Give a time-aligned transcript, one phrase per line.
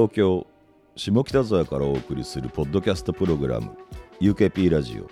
[0.00, 0.46] 東京
[0.96, 3.76] 下北沢からお送りするポッドキャストプログラム
[4.18, 5.10] UKP ラジオ。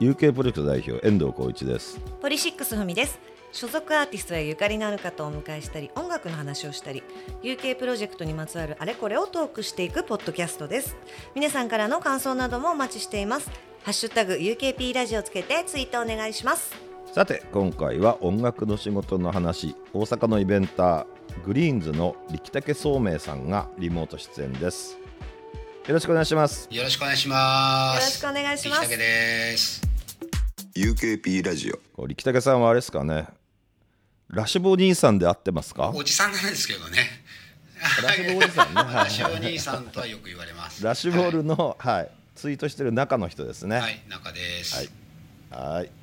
[0.00, 1.98] UK プロジェクト代表遠藤浩一です。
[2.20, 3.18] ポリシックスふみです。
[3.50, 7.02] 所属アーティストやゆかりのある方をお迎えしたり音楽の話をしたり
[7.42, 10.96] UK プロジェクトにまつわるあれこれをトークしていくポッドキャストです。
[11.34, 13.50] 皆さんからの感想などもお待ちしています。
[13.82, 16.89] ハッシュタグ UKP ラジオつけてツイートお願いします。
[17.12, 21.06] さて今回は音楽の仕事の話大阪のイベンター
[21.44, 24.96] グリーンズの力武聡明さんがリモート出演です。
[25.86, 26.68] よろしくお願いします。
[26.70, 28.22] よろしくお願いします。
[28.22, 28.82] よろしくお願いします。
[28.82, 29.82] 力武です。
[30.76, 31.76] UKP ラジオ。
[31.96, 33.26] こう力武さんはあれですかね。
[34.28, 35.90] ラッシュボー兄さんで合ってますか？
[35.92, 36.98] おじさんなんですけどね。
[38.04, 38.74] ラッシュボーおじさんね。
[38.94, 40.84] ラッシュお兄さんとはよく言われます。
[40.84, 43.76] ラッシュボールの、はいツイートしてる中の人ですね。
[43.76, 44.76] はい、はい、中です。
[44.76, 44.88] はい。
[45.50, 45.84] はい。
[45.86, 45.99] えー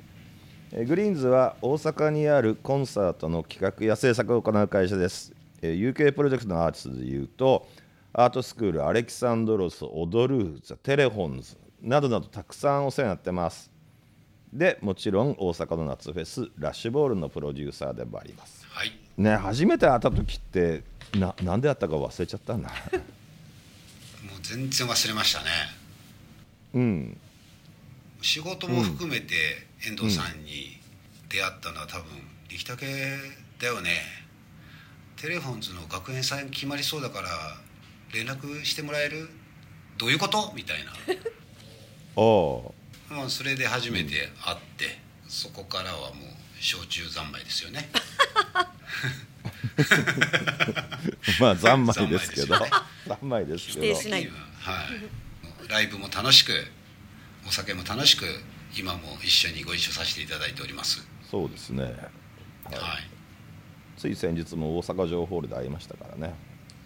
[0.72, 7.66] グリーンズは大阪にあるコンサートの企画や制作を行う会社です、えー UK プロジェクトのアーティストでいうと
[8.12, 13.70] アートスクールアレキサンドロスオドルーザテレホンズなどなどたくさんお世話になってます。
[14.52, 18.66] でもちろん大阪の夏フェスラッシュボールのプロデューサーでもあります。
[18.68, 18.92] はい。
[19.16, 20.82] ね初めて会った時って
[21.14, 22.68] ななんであったか忘れちゃったんだ
[24.22, 25.46] もう全然忘れましたね。
[26.74, 27.20] うん
[28.20, 29.34] 仕事も含めて
[29.86, 30.78] 遠藤さんに
[31.28, 32.04] 出会ったのは多分
[32.48, 32.86] 力武
[33.60, 34.00] だよね。
[35.16, 37.28] テレフォンズの学園祭決まりそうだから
[38.12, 39.28] 連絡してもらえる？
[39.96, 40.52] どういうこと？
[40.54, 40.92] みたいな。
[42.16, 47.88] おーまあ、それで初めて会って、そこからはもう焼酎三昧ですよね。
[51.40, 52.56] まあ三昧ですけど。
[52.56, 53.14] 三昧ですよね。
[53.20, 53.80] 三昧ですけど。
[53.80, 54.30] 否定しない。
[54.60, 54.84] は
[55.66, 56.52] い、ライブも楽しく
[57.48, 58.26] お酒も楽しく
[58.78, 61.06] 今も一緒にご一緒させていただいております。
[61.30, 61.84] そうですね。
[61.84, 62.74] はい、
[63.96, 66.34] つい先日も大阪城ホールで会いましたからね。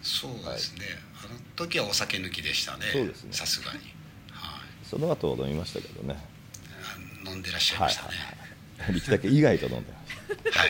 [0.01, 0.85] そうですね、
[1.21, 2.85] あの時はお酒抜きでしたね。
[2.93, 3.33] そうですね。
[3.33, 3.79] さすがに、
[4.31, 6.15] はその後飲みましたけどね。
[7.25, 8.17] い、飲んでらっしゃいはいましたね。
[8.17, 9.97] はい力だけ以外と飲んでま
[10.45, 10.59] した。
[10.59, 10.69] はい、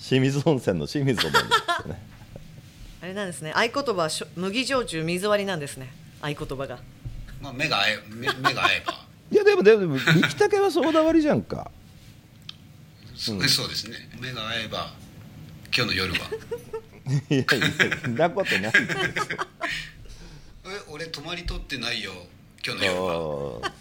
[0.00, 2.02] 清水温泉の清水を飲んでましたね。
[3.02, 3.52] あれなんですね。
[3.52, 5.92] 合言葉はしょ麦焼酎水割りなんですね。
[6.20, 6.80] 合言葉が
[7.40, 9.04] まあ、目が合え目目が合えば。
[9.30, 11.70] いやでもでも力だけはソーダ割りじゃんか。
[13.14, 13.96] そうそうですね。
[14.20, 14.92] 目が合えば
[15.74, 16.18] 今日の夜は。
[17.30, 17.46] いやいや
[18.02, 18.78] そんなことないです
[20.64, 22.12] え 俺泊まり取ってないよ
[22.64, 23.72] 今日の夜は。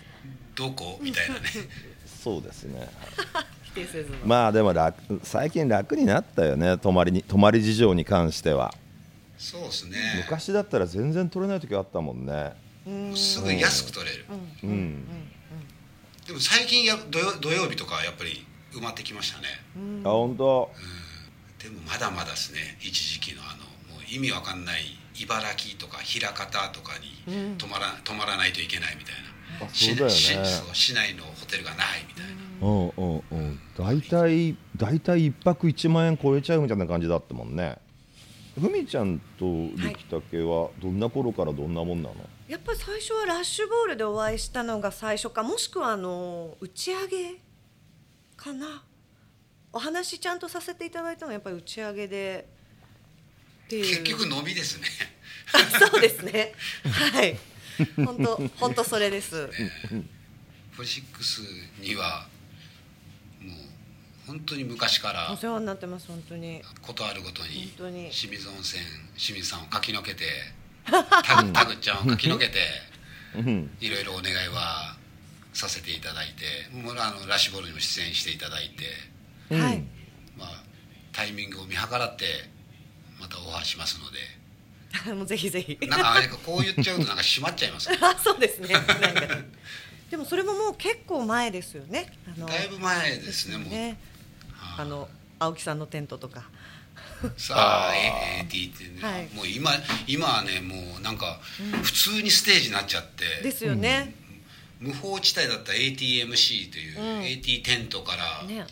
[0.56, 1.00] どこ？
[1.02, 1.42] みたいなね。
[2.24, 2.90] そうですね。
[4.26, 8.74] まあでも楽最近楽になったよね泊まりに泊まり事情に関しては。
[9.38, 9.98] そうですね。
[10.18, 12.54] 昔だったら全然取れない時あったもんね
[13.16, 14.26] すぐ安く取れる、
[14.64, 15.06] うん。
[16.28, 19.48] でも最近や土曜土曜日とかはやっぱり埋まってきましたね、
[20.04, 20.72] あ本当。
[21.62, 22.78] でもまだまだですね。
[22.82, 24.82] 一時期のあのもう意味わかんない
[25.16, 29.66] 茨城とか枚方とかに泊まら,、泊まらないといけないみたいな。
[29.66, 30.14] あそうだよね。
[30.74, 33.60] 市内のホテルがないみたいな、うんうんうん。
[33.78, 37.78] 大体大体一泊1万円超えちゃうみたいな感じだったもんね。
[38.60, 39.46] ふみちゃんと
[39.78, 42.16] 力武はどんな頃からどんなもんなの、
[42.54, 47.42] やっぱり最初はラッシュボールでお会いしたのが最初かもしくはあの打ち上げ
[48.38, 48.84] かな？
[49.72, 52.48] お話ちゃんとさせていただいたのはやっぱり打ち上げで。
[53.66, 54.86] っていう結局伸びですね。
[55.52, 56.54] あそうですね。
[56.84, 57.40] はい。
[58.06, 59.48] 本当 本当それです。
[59.48, 61.42] フォシックス
[61.80, 62.28] には
[63.42, 63.58] もう
[64.28, 66.62] 本当に昔からお世話になってます本当に。
[66.84, 67.72] ことあるごとに。
[68.12, 68.84] 清水温泉
[69.18, 70.26] 清水さんを駆け抜けて
[70.86, 72.60] タグタグちゃんを駆け抜けて
[73.36, 73.70] うん。
[73.80, 74.96] いろいろお願いは
[75.54, 78.70] させていただいてもうあのラッシュボールにも出演していただい
[79.50, 79.84] て、はい。
[80.38, 80.64] まあ、
[81.12, 82.26] タイミングを見計らって
[83.20, 84.44] またオファーしますので。
[85.14, 85.78] もうぜひぜひ。
[85.88, 88.74] なんかこう言っちゃうとなんか閉まっちゃいますねあ そうですね。
[88.74, 88.94] なんか
[90.10, 92.14] でもそれももう結構前ですよね。
[92.28, 93.70] あのだいぶ前ですねもう。
[93.70, 93.98] ね。
[94.54, 94.82] はい。
[94.82, 95.10] あの
[95.40, 96.44] 青木さんのテントとか
[97.38, 97.56] さ
[97.90, 97.94] あ
[98.42, 99.30] AT ってね、はい。
[99.34, 99.72] もう今
[100.08, 101.40] 今はねもうなんか
[101.84, 104.14] 普通にステージになっちゃって、ですよね、
[104.80, 107.24] 無法地帯だったら ATMC という、うん。
[107.24, 108.66] AT テントからね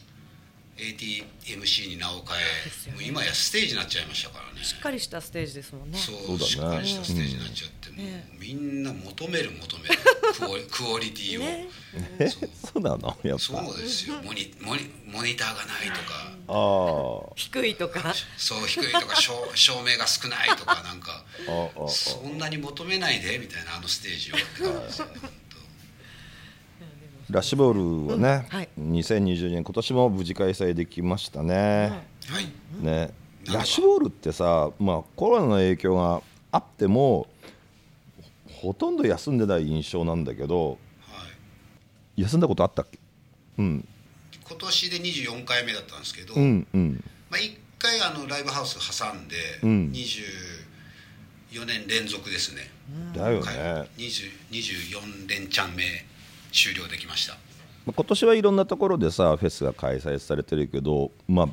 [0.82, 2.94] ATMC に名を変え、ね。
[2.94, 4.66] もう今やステージになっちゃいましたからね。
[4.66, 5.98] しっかりしたステージですもんね。
[6.00, 6.50] そうそうだね。
[6.50, 9.98] しっかりしたステージになっちゃって、もうねみんな求める求める。
[10.40, 11.68] クオリクオリティを、ね
[12.18, 13.16] えそうそうなの？
[13.22, 13.40] やっぱ。
[13.40, 14.16] そうですよ。
[14.24, 16.32] モニモニモニターがないとか。
[16.48, 18.14] ああ低いとか。
[18.38, 21.24] そう低いとか照照明が少ないとかなんか。
[21.48, 24.36] あああそんなに求めないでみたいなあのステージを。
[24.36, 25.30] って感じですよね本
[27.32, 28.70] ラッシュボールはね、はい。
[28.78, 32.46] 2020年今年も無事開催できましたね、当はい。
[32.84, 33.14] ね。
[33.48, 37.28] ラッシュボールってさ、まあ、コロナの影響があっても
[38.52, 41.26] ほとんど休んでない印象なんだけどは
[42.18, 43.00] い、休んだことあったっけ？
[43.58, 43.88] うん。
[44.48, 47.04] 今年で24回目だったんですけど、うんうん。
[47.30, 49.92] まあ、1回あのライブハウス挟んでうん。
[49.94, 52.70] 24年連続ですね、
[53.16, 55.84] だよはいね、20 24連チャン目
[56.52, 57.34] 終了できました。
[57.86, 61.48] まあ今年はいろんなところでさフェスが開催されてるけどまあ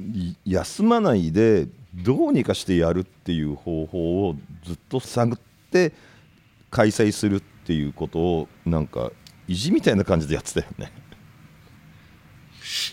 [0.00, 5.38] い休まないでどうにかしてやるっていう方法をずっと探っ
[5.70, 5.92] て
[6.70, 9.10] 開催するっていうことをなんか
[9.48, 10.92] 意地みたいな感じでやってたよね。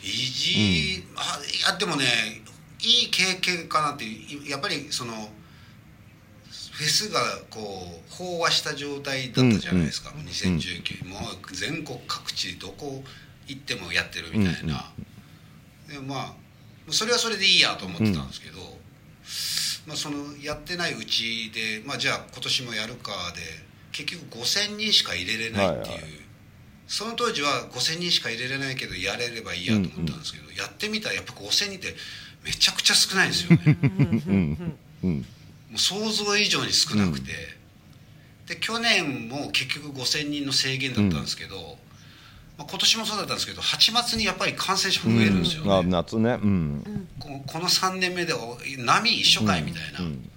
[0.03, 1.39] 意地、あ
[1.69, 2.05] いやでもね
[2.81, 4.49] いい経験かなっていう。
[4.49, 5.13] やっぱりその
[6.77, 7.19] フェスが
[7.49, 13.03] こう飽和した状態だったじゃないですか、うんうん2019、もう全国各地どこ
[13.47, 14.91] 行ってもやってるみたいな、
[15.89, 16.33] でまあ
[16.91, 18.59] それはそれでいいやと思ってたんですけど、
[19.87, 23.41] まあ、そのやってないうちで、まあ、じゃあ今年もやるかで
[23.91, 26.03] 結局5000人しか入れれないっていう、はいはい。
[26.87, 31.95] その当時は5000人しか入れれないけどやれればいいやと思ったんですけど、やってみたらやっぱ5000人って
[32.45, 33.77] めちゃくちゃ少ないんですよね。
[35.03, 35.25] うん
[35.69, 37.31] うんもう想像以上に少なくて、
[38.47, 41.77] で去年も結局5000人の制限だったんですけど、
[42.57, 47.07] まあ、今年もそうだったんですけど8月にやっぱり感染者増えるんですよね、あ夏ね、うん。
[47.19, 50.29] このこの3年目でお波一緒かいみたいな、うん。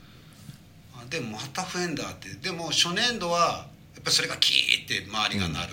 [0.96, 2.28] あでもまた増えんだって。
[2.30, 5.72] でも初年度はやっぱりそれがキーって周りが鳴る、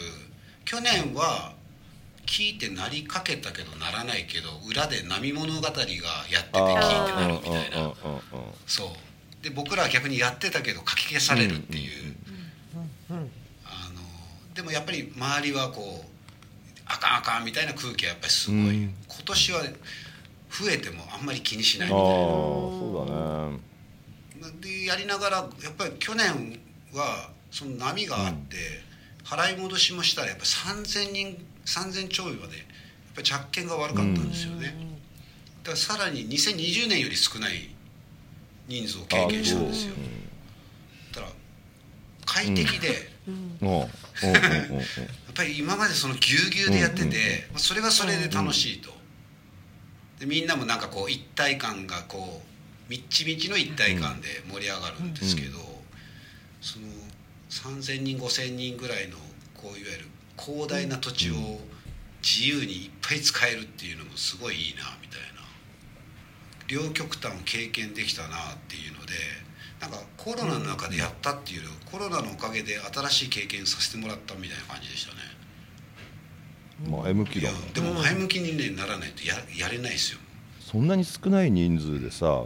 [0.66, 1.54] 去年は
[2.28, 7.04] キーって鳴りかけたけど鳴らないけど裏で波物語がやっててキあー。
[7.04, 7.78] って鳴るーみたいな。
[7.78, 7.92] うんうんうんうん。
[8.68, 8.88] そう
[9.42, 12.16] で僕らは逆にやってたけどかき消されるっていう、
[13.10, 13.22] あの
[14.54, 16.08] でもやっぱり周りはこう
[16.86, 18.94] あかんあかんみたいな空気はやっぱりすごい、うん。
[19.08, 22.08] 今年は増えてもあんまり気にしないみたいな。
[22.10, 24.62] そうだね。
[24.62, 26.60] でやりながらやっぱり去年
[26.94, 28.56] はその波があって、
[29.24, 32.66] 払い戻しもしたらやっぱ3000人3000ちょいまでやっ
[33.16, 34.74] ぱり着券が悪かったんですよね、
[35.64, 37.70] だからさらに2020年より少ない
[38.68, 39.94] 人数を経験したんですよ。
[41.14, 41.34] だから
[42.26, 42.94] 快適で、や
[43.86, 43.90] っ
[45.34, 48.92] ぱり今までそのぎゅうぎゅうでやってて、まあそれはそれで楽しいと、
[50.20, 52.48] でみんなもなんかこう一体感がこう
[52.90, 55.60] みっちみちの一体感で盛り上がるんですけど、
[56.62, 56.88] その
[57.50, 59.18] 3,000人5,000人ぐらいの
[59.56, 60.06] こういわゆる
[60.38, 61.36] 広大な土地を
[62.22, 65.27] 自由にいっぱい使えるっていうのもすごいいいなみたいな
[66.68, 69.14] 両極端を経験できたなっていうので
[69.80, 75.20] なんかコロナの中でやったっていうよりコロナのおかげで新しい経験させてもらったみたいな感じでしたね。
[77.02, 80.20] 前向きだもんでも前向きに、ね、ならないとややれないですよ。
[80.60, 82.44] そんなに少ない人数でさ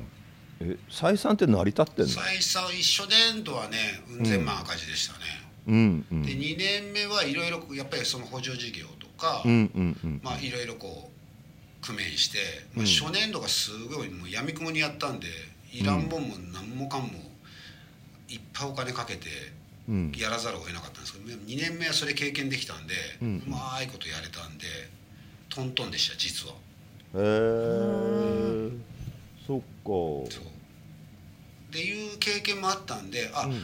[0.61, 2.11] え採算って成り立ってんの？
[2.11, 3.77] 最初一緒年度はね
[4.19, 5.19] うん千万赤字でしたね、
[5.67, 6.05] うん。
[6.11, 10.21] うんで2年目はいろいろやっぱりその補助事業とか、うんうんうん。
[10.23, 11.10] まあいろいろこう
[11.81, 12.37] 工面して、
[12.73, 15.27] まあ、うん初年度がすごいもうやみくもにやったんで
[15.73, 17.09] いらんもんも何もかんも
[18.29, 19.27] いっぱいお金かけて
[19.89, 20.11] うん。
[20.15, 24.65] やらざるを得なかったんですけど2年目はそれ経験できたんで、ううんまいことやれたんで
[25.49, 26.53] トントンでした実は。
[26.53, 28.71] へえ
[29.45, 29.65] そっか。
[29.85, 30.27] そう。
[30.29, 33.61] っていう経験もあったんであ、うん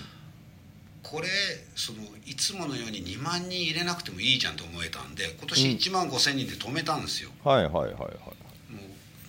[1.10, 1.28] これ
[1.76, 7.94] そのいつものように2万人入れなくてもいいじゃんと思えたんで今年1万5千人で止めたんですよ、はいはいはいはい。
[7.96, 8.08] も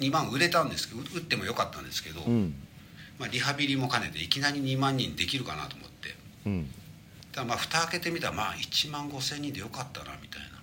[0.01, 2.55] う2万売れたんですけど打ってもよかったんですけど、うん。
[3.19, 6.15] まあ、リハビリも兼ねていきなり2万人できるかなと思って。
[6.47, 6.65] うん。
[6.67, 10.58] だからまあ蓋開けてみたらまあ1万5千人でよかったなみたいな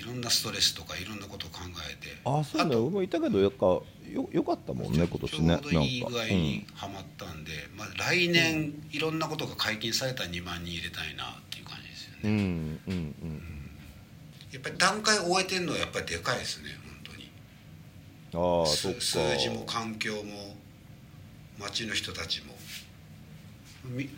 [0.00, 1.58] いろんなストレスとかいろんなことを考
[1.90, 2.16] えて。
[2.24, 2.74] あそうね。
[2.74, 3.84] 俺もいたけどやっぱよ
[4.32, 5.58] よかったもんね今年ね。
[5.62, 13.14] ちょうどいい具合にはまったんで、まあ、来年いろんなことが解禁されたら2万人入れたいなっていう感じですよね、うんうんうん。
[13.22, 13.42] うん
[14.52, 17.30] やっぱり段階終えてるのはやっぱりでかいですね本当に。
[18.34, 19.00] ああそっか。
[19.00, 20.56] す数字も環境も
[21.58, 22.54] 町の人たちも。
[23.84, 24.10] み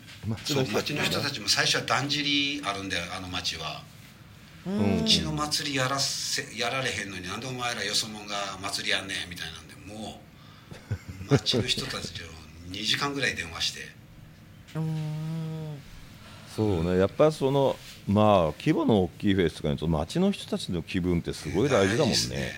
[0.43, 3.83] そう町の人たち町の人たちも最初はだんじりあるんであの町は、
[4.65, 10.21] うちの祭りやらせやられへんのになんでお前らよそ者が祭りやんねんみたいなんでも
[11.29, 12.27] う町の人たちを
[12.71, 14.03] 2時間ぐらい電話して。
[16.55, 16.97] そうね。
[16.97, 17.75] やっぱその
[18.07, 18.25] まあ
[18.59, 22.51] 規模の大きいフェスとかにと町の人たちの気分ってすごい大事だもん大事ですね。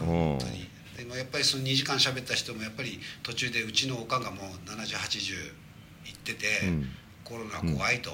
[0.00, 0.06] うん。
[0.06, 0.68] 本当に。
[0.96, 5.34] でもやっぱりその2時間喋った人もやっぱり途中でうちのおかんがもう7080
[6.04, 6.88] 行ってて、うん。
[7.24, 8.12] コロナ怖いと、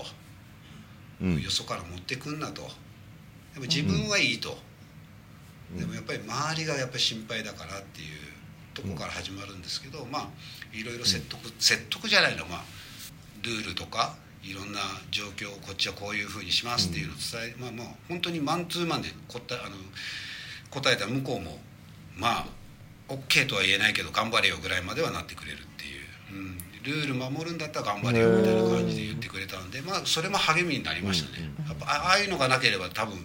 [1.20, 1.42] うん。
[1.42, 2.62] よそから持ってくんなと
[3.54, 4.56] でも自分はいいと、
[5.78, 8.08] でもやっぱり周りがやっぱり心配だからっていう
[8.75, 10.28] とこから始まるんですけど、まあ
[10.73, 12.46] いろいろ説得、説得じゃないの。
[12.46, 12.64] まあ
[13.42, 14.80] ルールとかいろんな
[15.11, 19.76] 状況をこっちはこういうふうにしますっていうのを伝え、まあまあ本当にマンツーマンで答えあの
[20.70, 21.58] 答えた向こうも
[22.16, 22.46] まあ
[23.08, 33.18] OK とは言えないけど頑張れよぐらいまではなってくれるっていう、うん、ルール守るんだったら頑張れよみたいな感じで言ってくれたんでまあそれも励みになりましたね、やっぱあああいうのがなければ多分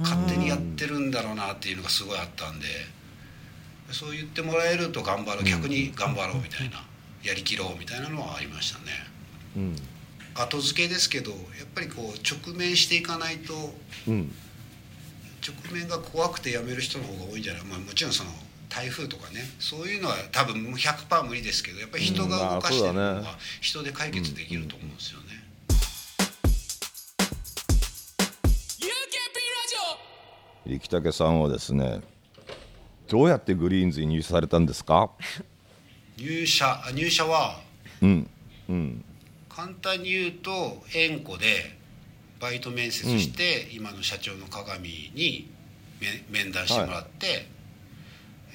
[0.00, 2.66] 勝手にやってるんだろうなっていうのがすごいあったんで
[3.90, 6.84] そう言ってもらえると頑張る逆に頑張ろうみたいな
[7.22, 8.84] やりきろうみたいなのはありましたね。
[9.56, 9.76] うん。
[10.34, 11.40] 後付けですけどやっ
[11.74, 13.74] ぱりこう直面していかないと
[14.06, 14.32] うん。
[15.40, 18.30] 直面が怖くて辞める人の方が多いんじゃない、まあ、もちろんその
[18.68, 23.22] 台風とかねそういうのは多分もう100%無理ですけどやっぱり人が動かしてるのは
[23.60, 25.26] 人で解決できると思うんですよね。
[30.66, 32.02] 力武さんはですね
[33.08, 35.10] どうやってグリーンズに入社されたんですか？
[36.18, 37.58] 入社あ入社は？
[38.02, 38.28] うん
[38.68, 39.04] うん。
[39.48, 41.78] 簡単に言うと縁故で
[42.38, 45.50] バイト面接して、今の社長の鏡に
[46.00, 47.46] め面談してもらって、はい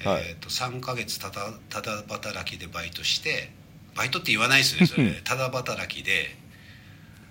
[0.06, 3.50] えー、と3ヶ月ただただ働きでバイトして
[3.96, 6.36] バイトって言わないですよね それただ働きで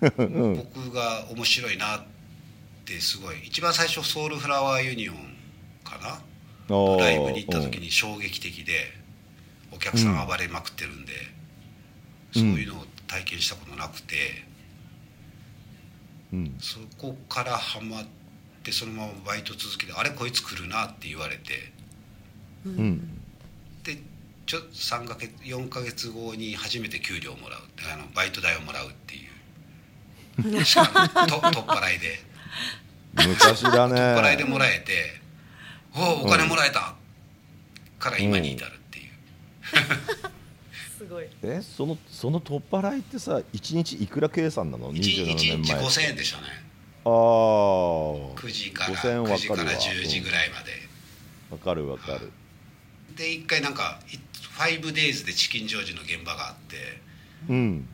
[0.00, 2.04] 僕が面白いなっ
[2.84, 3.46] てすごい。
[3.46, 5.16] 一番最初ソウルフラワーユニオン
[5.82, 6.20] かな？
[6.98, 8.72] ライブに行った時に衝撃的で
[9.72, 11.12] お客さん暴れまくってるんで、
[12.32, 14.44] そういうのを体験したことなくて、
[16.32, 16.54] うん。
[16.60, 18.04] そこからハマっ
[18.62, 21.72] てそのままバイト続けて「あれこいつ来るな」って言われて
[22.66, 23.20] うん。
[23.82, 23.98] で
[24.46, 27.60] ちょ3ヶ月4ヶ月後に初めて給料をもらう
[27.92, 29.20] あのバイト代をもらうってい
[30.60, 30.64] う。
[30.64, 32.22] しかもと取っ払いで。
[33.14, 35.20] 昔だ取っ払いでねもらえて
[35.94, 36.94] 「おおお金もらえた!」
[38.00, 39.10] から今に至るっていう。
[40.98, 41.26] すごい。
[41.42, 46.64] えそのその取っ払いってさ1日いくら計算なの？1 27年日前5000円でしたね。
[47.06, 50.72] ああ9時から5000円わ9時からかるわ10時ぐらいまで、
[51.50, 52.32] わかるわかる
[53.16, 54.00] で一回なんか
[54.58, 57.00] 5days でチキンジョージの現場があって
[57.48, 57.88] うん。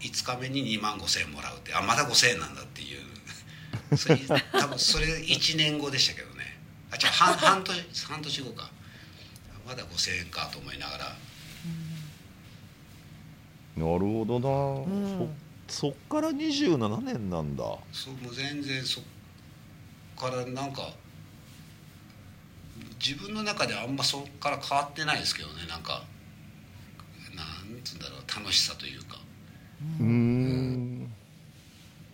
[0.00, 3.00] 5日目に2万5000円もらうってあまだ5000円なんだっていう。
[3.96, 4.16] それ
[4.52, 6.58] 多分それ1年後でしたけどね。
[6.90, 8.70] あ違う半半年半年後か。
[9.66, 11.04] まだ5000円かと思いながら。
[13.76, 14.48] なるほどな、
[15.24, 15.28] ん。
[15.68, 17.64] そそっから27年なんだ。
[17.92, 19.04] そうもう全然そっ
[20.16, 20.92] からなんか
[23.04, 26.04] 自分の中であんまそっから変わってないですけどねなんか
[27.34, 29.18] なんつうんだろう楽しさというか。
[30.00, 31.10] うーん。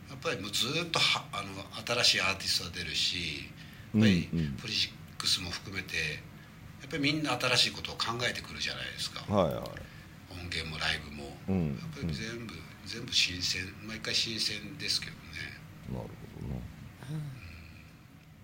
[0.09, 1.49] やっぱりもうずっとはあの
[2.03, 3.51] 新しいアーティストが出るし
[3.93, 4.29] やっぱり
[4.63, 5.97] ポリシックスも含めて
[6.81, 9.21] やっぱりみんな新しいことを考えてくるじゃないですか。
[9.27, 9.65] はいはい。
[10.31, 11.69] 音源もライブも、うん。
[11.75, 12.55] やっぱり全部、
[12.87, 15.19] 全部新鮮毎回新鮮ですけどね。
[15.91, 16.09] なるほど。
[16.09, 16.26] な、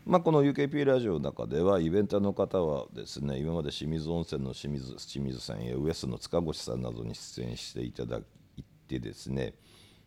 [0.04, 8.18] まあ、この UKP ラジオの中ではイベンターの方はですね今まで清水温泉の清水清水さんやウエストの塚越さんなどに出演していただ
[8.56, 9.54] いてですね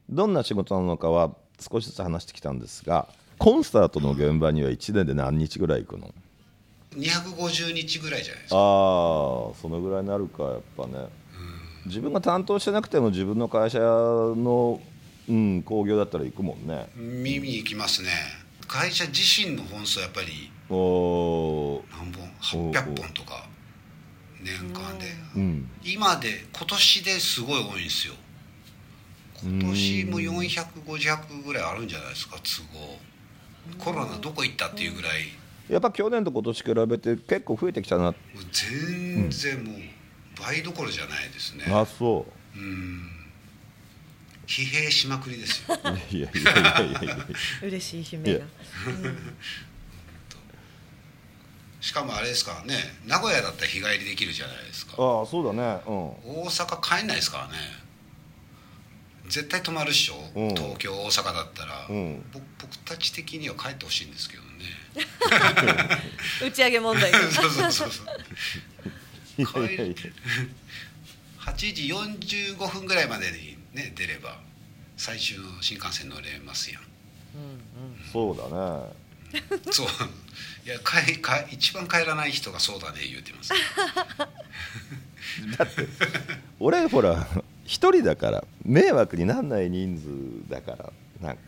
[0.10, 6.14] どんな仕事なのかは少しずつ話してきたんですがコンサートの現場には1年で何日ぐらい行くの
[6.96, 11.08] ？250日ぐらいじゃないですああかそのぐらいになるかやっぱね。
[11.86, 14.82] 自分が担当してなくても自分の会社の、
[15.30, 16.88] うん、興行だったら行くもんね。
[16.96, 18.10] 見に行きますね
[18.68, 23.48] 会社自身の本数はやっぱり何本？800本とか
[24.42, 25.06] 年間で。
[25.36, 25.70] うん。
[25.84, 28.14] 今で今年ですごい多いんですよ。
[29.44, 32.98] 今年も400500ぐらいあるんじゃないですか都合。
[33.78, 35.28] コロナどこ行ったっていうぐらい。
[35.70, 38.14] やっぱ去年と今年比べて結構増えてきたな。
[38.52, 39.76] 全然もう
[40.40, 41.66] 倍どころじゃないですね。
[41.70, 43.15] あそうん
[44.48, 45.78] 疲弊しまくりですよ。
[45.84, 47.18] ういやいやいやいやいや。
[47.64, 48.46] 嬉しい悲鳴が。
[51.82, 52.74] しかもあれですからね
[53.06, 54.94] 名古屋だったら日帰りできるじゃないですか。
[54.98, 55.82] ああそうだね。
[55.86, 56.44] うん。
[56.44, 57.54] 大阪帰んないですからね。
[59.28, 60.50] 絶対泊まるっしょ、うん。
[60.56, 62.26] 東京大阪だったら、うん。
[62.32, 64.48] ぼ僕たち的には帰ってほしいんですけどね。
[66.48, 68.04] 打ち上げ問題が そうそうそうそ
[69.62, 69.66] う。
[69.66, 69.96] いやいやいや。
[71.40, 71.84] 8時
[72.56, 74.40] 45分ぐらいまでにね出れば
[74.98, 76.82] 最終の新幹線乗れますやん。
[78.12, 78.50] そうだね。
[79.72, 79.88] そう。
[80.66, 83.54] いや帰帰一番帰らない人がそうだね言うてます。
[86.60, 87.28] 俺ほら
[87.66, 90.92] 一人だから迷惑になんない人数だから
[91.22, 91.44] なんか。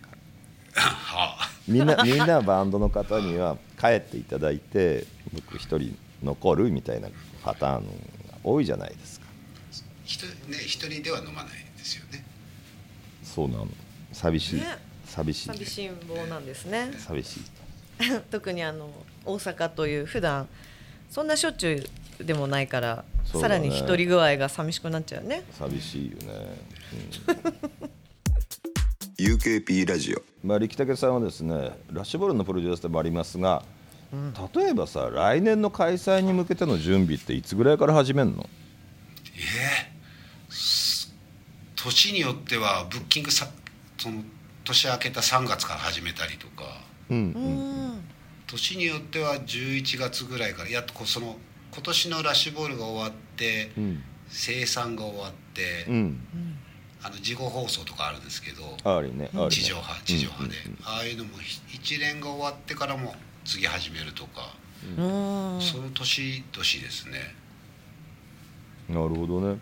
[0.80, 1.50] はあ。
[1.68, 7.10] みんなみんなバンドの方には帰っていただいて僕一人残るみたいな
[7.44, 7.86] パターン
[8.44, 9.28] 多いじゃないですか。
[10.06, 11.67] 一人ね一人では飲まない
[13.38, 13.67] そうなの。
[14.13, 14.63] 寂しい、ね。
[15.06, 15.48] 寂しい。
[15.50, 16.91] 寂しん坊なんですね。
[16.98, 17.41] 寂しい。
[18.32, 18.89] 特にあの
[19.25, 20.48] 大阪という普段
[21.12, 21.88] そんなしょっちゅ
[22.20, 23.48] うでもないから、ね。
[23.48, 25.44] らに一人具合が寂しくなっちゃうね。
[25.51, 26.58] 寂しいよね、
[29.20, 30.22] UKP ラジオ。
[30.44, 31.53] まあ、力武さんはですね
[31.91, 33.63] ラッシュボールのプロデュースでもありますが、
[34.56, 38.50] 例えばさ来年の開催に向けての準備っていつぐらいから始めるの？
[39.36, 39.97] ええす
[41.78, 43.48] 年によってはブッキングさ
[43.98, 44.24] その
[44.64, 46.64] 年明けた3月から始めたりとか。
[47.10, 47.18] うん。
[47.18, 48.02] うん。
[48.48, 51.38] 年によっては11月ぐらいからやっとこうその
[51.72, 54.04] 今年のラッシュボールが終わって、うん。
[54.30, 56.20] 生産が終わって、うん。
[57.04, 58.64] あの事後放送とかあるんですけど
[59.12, 60.72] ね地上波地上波で、うん。
[60.72, 60.78] うん。
[60.84, 63.16] ああいうのもひ一連が終わってからも
[63.46, 64.54] 次始めるとか、
[64.98, 65.62] うん。
[65.62, 67.36] その年々ですね。
[68.90, 69.60] なるほどね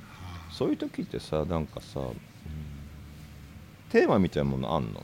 [0.57, 2.15] そういう時ってさなんかさ、うん
[3.91, 5.03] テーマみたいなものあんの？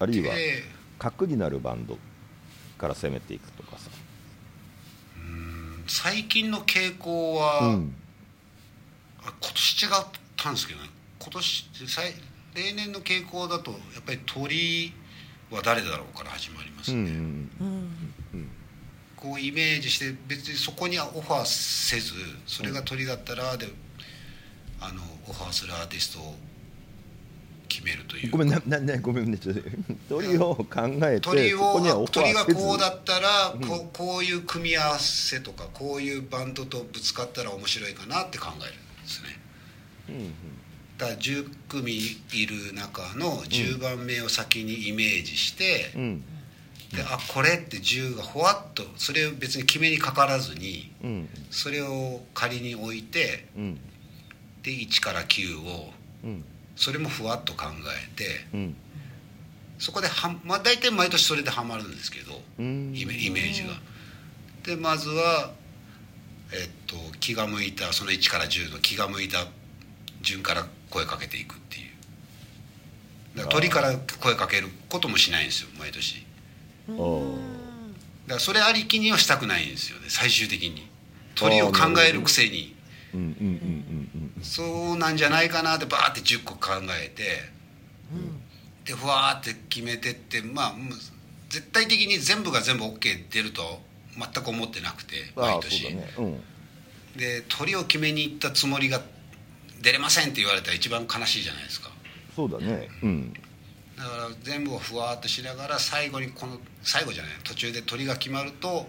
[0.00, 0.62] あるいはで
[0.98, 1.98] 核になるバンド
[2.78, 3.90] から攻めていくとかさ、
[5.86, 7.94] 最近の傾向は、うん。
[9.22, 9.90] あ今年違っ
[10.36, 10.88] たんですけどね。
[11.20, 12.14] 今年最
[12.54, 14.92] 例年の傾向だとやっぱり鳥
[15.50, 17.50] は誰だろうから始まりますね、うん。
[17.60, 17.88] うん。
[18.34, 18.48] うん。
[19.16, 22.14] こうイメージして別にそこにはオファーせず
[22.46, 23.68] それが鳥だったらで
[24.86, 26.34] あのオファーするアーティストを
[27.68, 28.30] 決めるという。
[28.30, 29.62] ごめんなななごめんねちょっと
[30.08, 30.66] 鳥を考
[31.02, 39.44] えて鳥を鳥がこうだったら、こうこういう組み合わせとかこういうバンドとぶつかったら面白いかなって考えるんですね。
[40.98, 46.02] だから10組いる中の10番目を先にイメージして、うん。
[46.02, 46.24] うん
[46.94, 51.28] であこれって10がほわっとそれを別に決めにかからずにうん。
[51.50, 53.80] それを仮に置いてうん
[54.64, 55.92] で1から9を
[56.24, 56.44] うん。
[56.74, 58.76] それもふわっと考えてうん。
[59.78, 62.92] そこでは、まあ、大体毎年それでハマるんですけどうん。
[62.96, 63.68] イメイメージが。
[64.64, 65.52] でまずは、
[66.52, 69.46] えっと、気が向いたその1から10の気が向いた
[70.22, 71.82] 順から声かけていくってい
[73.34, 73.38] う。
[73.38, 76.24] だから鳥から声かけることもしないんですよ毎年。
[76.88, 80.88] だからそれありきにはしたくないんですよね最終的に。
[81.34, 82.74] 鳥を考えるくせに。
[83.12, 83.73] うんうんうんうん
[84.44, 87.22] そうなんじゃないかなってバーって10個考えて、
[88.84, 90.92] でふわーって決めてってまあもう
[91.48, 93.78] 絶対的に全部が全部 OK 出るとは
[94.16, 95.94] 全く思ってなくて毎年。
[95.94, 96.06] ね。
[96.18, 96.40] うん。
[97.16, 99.00] で鳥を決めに行ったつもりが
[99.80, 101.90] 出れませんって言われたら一番悲しいじゃないですか。
[102.36, 102.88] そうだね。
[103.02, 103.32] うん。
[103.96, 108.86] だから全部をふわーっとしながら最後にこの最後じゃない途中で鳥が決まると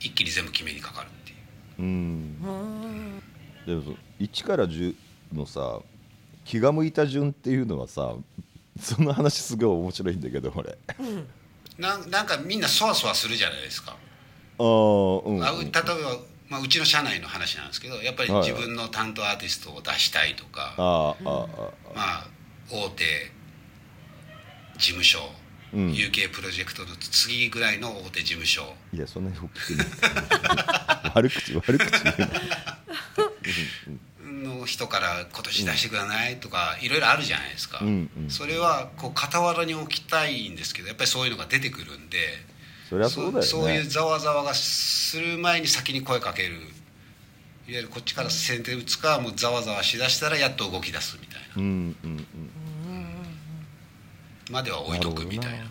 [0.00, 1.82] 一気に全部決めにかかるっていう。
[1.82, 1.86] うん。
[1.86, 3.22] うん
[3.66, 4.94] でもその1から10
[5.32, 5.80] のさ
[6.44, 8.14] 気が向いた順っていうのはさ
[8.80, 10.76] その話すごい面白いんだけど俺。
[10.88, 10.94] あ
[11.78, 13.96] なんなんかみんなそわそわするじゃないですか。
[14.58, 15.82] あうんあう例えば、
[16.48, 18.50] まあ、うちの社内の話なんですけどやっぱりはいはい。
[18.50, 21.48] 自分の担当アーティストを出したいとか、ああああ
[21.94, 22.26] まあ
[22.70, 23.04] 大手
[24.78, 25.43] 事務所、うん
[25.74, 28.74] UK プロジェクトの次ぐらいの大手事務所。
[28.92, 29.86] いやそんなに大きくない
[31.14, 32.28] 悪口悪口言うな。
[34.58, 38.30] の人から今年出してくださいとかいろいろあるじゃないですか、うんうん。
[38.30, 42.18] それはこう傍らに置きたいんですけどやっぱりそういうのが出てくるんで
[42.88, 43.42] そりゃそうだよね。
[43.42, 46.56] そういうざわざわがする前に先に声かける。
[47.66, 51.46] いわゆるこっちから先手打つかもうざわざわしだしたらやっと動き出すみたいな。
[51.56, 51.64] うん
[52.04, 52.26] うんうん
[54.50, 55.58] までは置いとくみたいな。
[55.58, 55.70] るほど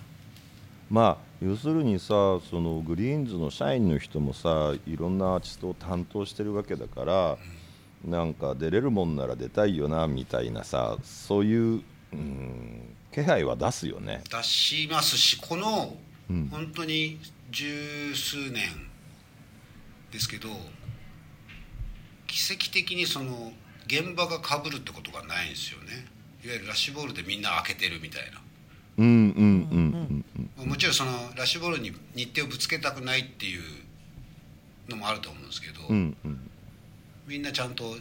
[0.89, 7.37] まあ要するにさそのグリーンズの社員の人もさいろんなアーティストを担当してるわけだから、
[8.05, 11.83] なんか出れるもんなら出たいよなみたいなさそういう、
[12.13, 14.21] うん、気配は出すよね。
[14.29, 15.95] 出しますしこの
[16.29, 16.47] うん。
[16.49, 17.19] 本当に
[17.51, 18.61] 十数年
[20.11, 20.47] ですけど
[22.27, 23.51] 奇跡的にその
[23.87, 26.05] 現場がかぶるってことがないんですよね。
[26.43, 28.27] いわゆるラッシュボールでみんな開けてるみたいな。
[28.27, 28.42] うんうんうんうん
[28.97, 33.61] もちろんそのラッシュボールに日程をぶつけたくないっていう
[34.89, 36.49] のもあると思うんですけど、うんうん。
[37.27, 37.95] みんなちゃんと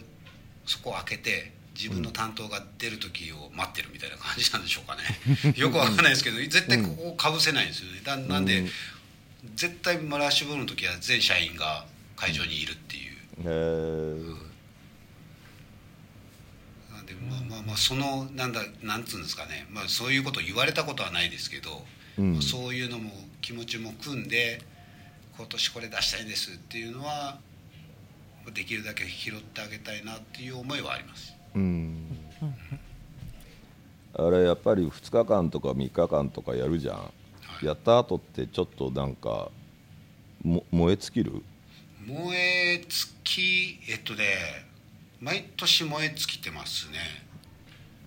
[0.66, 5.02] そこを開けて自分の担当が出る時を待ってるみたいな感じなんでしょうかね。
[5.56, 8.00] よくわかんないですけど絶対ここをかぶせないんですよね。
[8.04, 8.70] だなんで、うん。
[9.56, 13.16] 絶対ラッシュボールの時は全社員が会場にいるっていう。
[13.38, 14.22] へー。
[14.26, 14.51] なんで
[17.28, 21.84] まあまあまあそのなんだなんつうんですかね、まあ、そういうことを言われたことはないですけど、
[22.18, 22.42] うん。
[22.42, 24.62] そういうのも気持ちも組んで
[25.36, 27.38] 今年これ出したいんですっていうのは
[28.54, 31.34] できるだけ拾ってあげたいなっていう思いはあります。
[31.54, 32.18] うん。
[34.14, 37.12] あれやっぱり2日間とか3日間とかやるじゃん、
[37.62, 37.66] い。
[37.66, 39.50] やった後ってちょっとなんか
[40.42, 41.42] も燃え尽きる？
[42.06, 44.24] 燃え尽きえっとね
[45.22, 46.98] 毎年燃え尽きてますね。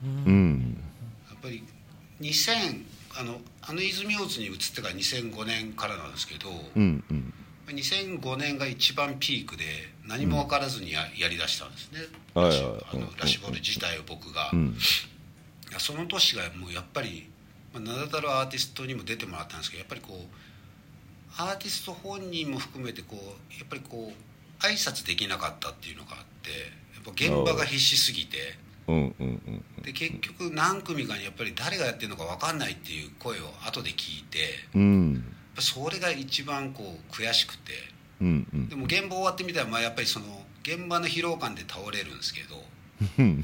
[0.04, 0.78] うん。
[1.30, 1.64] やっぱり
[2.20, 2.84] 2000
[3.18, 7.34] あのあの泉大津に移ってから2005年からなんですけど、うんうん。
[7.68, 9.64] 2005年が一番ピークで
[10.06, 12.00] 何も分からずにや,、やりだしたんですね、
[12.34, 13.02] はいはいあうん。
[13.02, 14.78] のラシボール自体を僕が、いうん。
[15.72, 17.30] やその年がもうやっぱり、
[17.74, 26.50] まあ、名だたるアーティストにも出てもらったんですけどやっぱりこうアーティスト本人も含めてこうやっぱりこう挨拶できなかったっていうのがあって
[27.06, 28.38] ぱ現場が必死すぎて。
[28.88, 34.40] うんうんうんで結局何組かにやっぱり誰がやってるのか分かんないっていう声を後で聞いて。
[34.74, 35.24] うん。
[35.56, 37.74] ぱそれが一番こう悔しくて。
[38.22, 38.70] うんうん。
[38.70, 40.26] でも現場終わってみたらまあやっぱりその
[40.64, 42.56] 現場の疲労感で倒れるんですけど
[43.20, 43.44] うん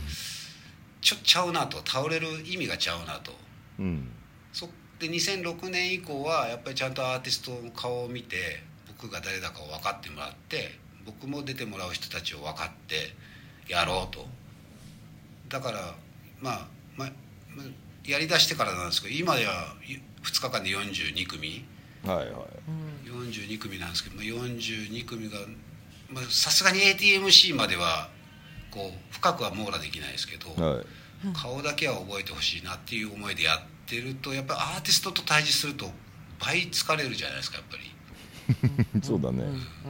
[1.01, 1.81] ちょちゃうなと。
[1.85, 3.33] 倒れる意味がちゃうなと。
[3.79, 4.09] うん。
[4.53, 4.69] そ
[4.99, 13.15] で2006年以降はやっぱりちゃんとアーティストの顔を見て僕が誰だかを分かってもらって僕も出てもらう人たちを分かって
[13.71, 14.25] やろうと。
[15.49, 15.95] だから
[16.41, 17.11] まあ、まあ、
[17.55, 17.65] まあ
[18.05, 19.75] やりだしてからなんですけど今では
[20.23, 21.65] 2日間で42組。
[22.05, 22.27] はいはい。
[23.05, 25.37] 42組なんですけどまあ42組が
[26.09, 28.09] まあさすがに ATMC までは
[28.71, 30.85] こう深くは網羅できないですけど、はい。
[31.33, 35.85] 顔だけは覚えてほしいなっていう思いでやってるとやっぱりアーティストと対峙すると
[36.39, 39.43] 倍疲れるじゃないですかやっぱり、 そうだね。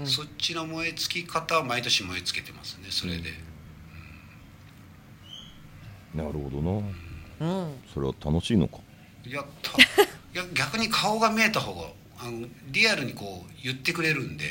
[0.04, 3.34] そっちの燃え尽き方は毎年燃え尽きてますねそれで、
[6.16, 6.82] なるほどな。
[7.40, 7.74] うん。
[7.94, 8.78] それは楽しいのか？
[9.26, 9.86] やった い
[10.34, 14.46] や逆に顔が見えた方があのリアルにこう言ってくれるんで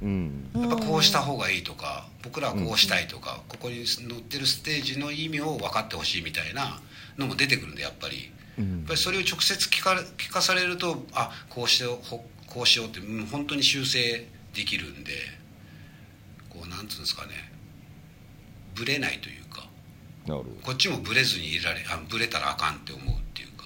[0.00, 0.50] うん。
[0.54, 6.80] やっぱこうした方がいいとか僕らはこうしたいとか、ここに載ってるステージの意味を分かってほしいみたいな
[7.18, 8.30] のも出てくるんでやっぱり。
[8.58, 8.70] うん。
[8.78, 15.12] やっぱりそれを直接聞か聞かされるとあこうしてほこうしようってうん本当に修正できるんで
[16.50, 17.50] こうなんつうんですかね
[18.74, 19.41] ブレないというか
[20.26, 23.64] なるほこっちもブレずにいられあブレたらあかんって思うっていうか。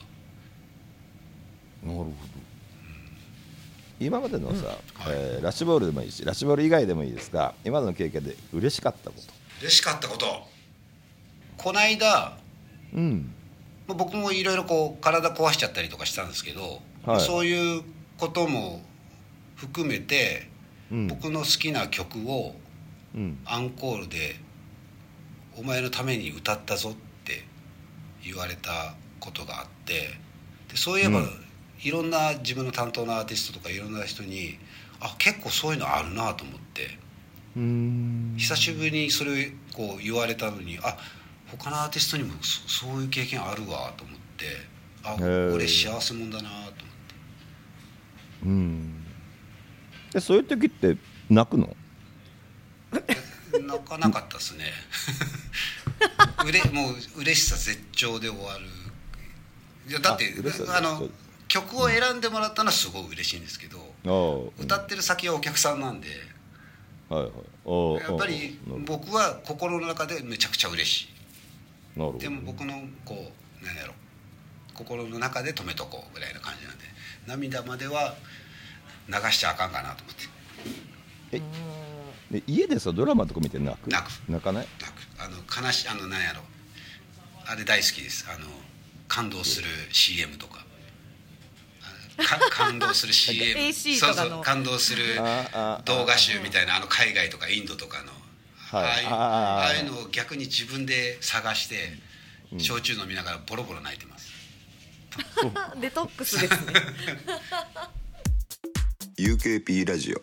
[1.85, 2.12] どなるほど。
[3.99, 4.79] 今までのさ、はい。
[5.09, 9.23] えーラッシュボールでもいいしラッシュボール以外でもいいですが今までの経験で嬉しかったこと。
[9.61, 10.27] 嬉しかったこと。
[11.59, 12.37] この間
[12.95, 13.33] うん。
[13.87, 17.21] まあ僕もいろいろこう体壊しちゃったりとかしたんですけど、はい。
[17.21, 17.83] そういう
[18.19, 18.83] ことも
[19.57, 20.49] 含めて
[20.90, 21.07] うん。
[21.09, 22.55] 僕の好きな曲を
[23.14, 23.38] うん。
[23.45, 24.40] アンコールで
[25.57, 27.45] 「お前のために歌ったぞ」って
[28.23, 30.14] 言われたことがあって
[30.69, 31.42] でそういえば、うん。
[31.83, 34.59] いろんな自分の担当のアーティストとかいろんな人に
[34.99, 36.99] あ結構そういうのあるなと思って
[37.57, 38.35] うん。
[38.38, 40.97] 久しぶりにそれこう言われたのにあ
[41.49, 44.47] 他のアーティストにもそそういう経験あるわと思って
[45.05, 45.16] あ
[45.55, 46.85] 俺幸せ者だなと思って。
[48.45, 49.05] うん。
[50.12, 50.97] でそういう時って
[51.29, 51.77] 泣くの？
[53.61, 54.73] 泣かなかったですね。
[56.45, 58.66] うれもう嬉しさ絶頂で終わる。
[59.88, 60.35] いやだって
[60.69, 61.09] あの
[61.49, 66.09] 曲を選んでもらったのはすごい嬉しいんですけど、ああ歌ってる先はお客さんなんで
[67.09, 68.03] はいはい。
[68.03, 72.19] やっぱり僕は心の中でめちゃくちゃ嬉しい。
[72.19, 73.95] でも僕のこう何やろ。
[74.77, 76.85] 心の中で止めとこうぐらいな感じなんで
[77.27, 78.14] 涙までは
[79.09, 80.14] 流しちゃあかんかなと思っ
[81.31, 81.42] て
[82.31, 83.89] で家でさドラマとか見て泣く？
[83.91, 84.11] 泣く。
[84.29, 84.67] 泣かない？
[84.81, 86.43] なんかあの悲しいあの何やろ。
[87.47, 88.27] あれ大好きです。
[88.29, 88.47] あの
[89.09, 90.65] 感動する CM とか。
[92.19, 94.43] あか 感動する CM そうそう。
[94.43, 95.17] 感動する
[95.85, 98.12] 動画集みたいなあの海外とかインドとかの、
[98.57, 98.85] はい。
[98.85, 101.99] ああいうああああいうのを逆に自分で探して
[102.59, 104.33] 焼酎飲みながらボロボロ泣いてます、
[105.81, 106.73] デトックスですね。
[109.19, 110.23] UKP ラジオ。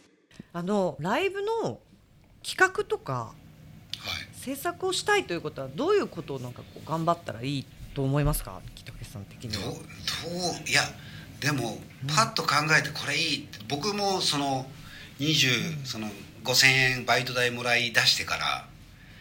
[0.52, 1.80] あのライブの
[2.44, 3.34] 企画とかはい。
[4.34, 10.82] 制作をしたいということはどういうことをなんかこう頑張ったらいいと思いますか北口さん的にどうはどういや
[11.40, 11.78] でも
[12.08, 14.66] パッと考えてこれいいって僕もその
[15.20, 16.08] 20、その
[16.44, 18.68] 5,000円バイト代もらい出してから、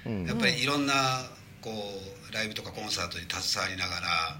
[0.07, 0.27] うん。
[0.27, 0.95] やっぱりいろんな
[1.61, 4.37] こうライブとかコンサートに携わりながら、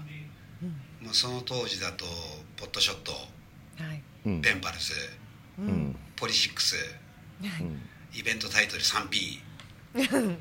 [1.01, 2.05] もうその当時だと
[2.57, 4.01] ポットショットはい。
[4.25, 4.41] うん。
[4.41, 4.93] ペンパルス
[5.59, 5.95] うん。
[6.15, 6.75] ポリシックス
[7.41, 7.81] うん
[8.13, 9.39] イベントタイトル 3P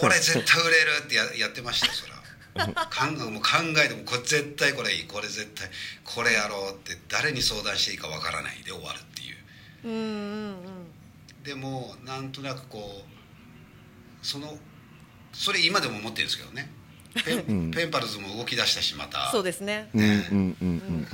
[0.00, 2.22] これ絶対売れるってややってましたよそら。
[2.54, 3.48] 考えもう考
[3.84, 5.04] えてもこれ絶対これいい。
[5.06, 5.68] これ絶対
[6.04, 9.36] これやろうって誰に相談していいかわからないで終わるっていう。
[9.84, 10.10] うんうんう
[10.52, 11.42] ん。
[11.42, 14.56] でもなんとなくこうその
[15.32, 16.70] それ今でも思ってるんですけどね。
[17.24, 19.30] ペン,、ペンパルズも動き出したしまた。
[19.30, 19.88] そうですね。
[19.94, 21.06] うんうんうん。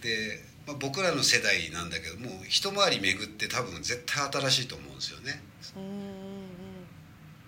[0.00, 5.40] で、まあ、僕らの世代なんだけどもう一回り巡って多分絶対新しいと思うんですよね。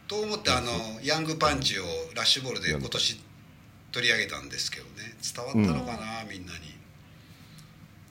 [0.09, 1.85] と思ってあのヤングパンチを
[2.16, 3.20] ラッシュボールで今年
[3.92, 5.14] 取り上げたんですけどね。
[5.20, 6.74] 伝わったのかな、みんなに。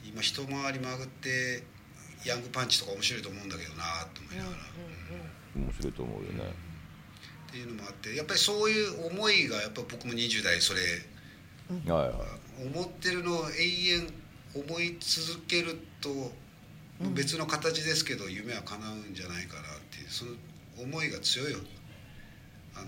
[0.06, 1.64] 今一回り巡って
[2.24, 4.58] ヤングパンチとか面白いと思うんだけどなと思いながら、
[5.56, 6.54] うん面白いと思うよね。
[7.48, 10.82] っていうのもあってやっぱりそういう思いがやっぱ僕も20代それ
[11.92, 12.14] はいは
[12.62, 12.68] い。
[12.68, 14.14] 思ってるのを永遠
[14.56, 16.32] 思い続けると
[17.14, 20.32] 別の形ですけど夢は叶うんじゃないかなっていうその
[20.82, 21.60] 思いが強いよ。
[22.76, 22.86] あの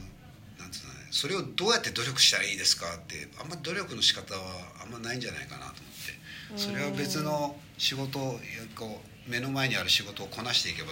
[0.60, 4.42] なんつうのねそれをどうやって努力したらいいですかってあんま努力の仕方は
[4.84, 6.22] あんまないんじゃないかなと思って。
[6.58, 8.40] それは別の仕事を
[8.76, 10.90] こう目の前にある仕事をこなしていけば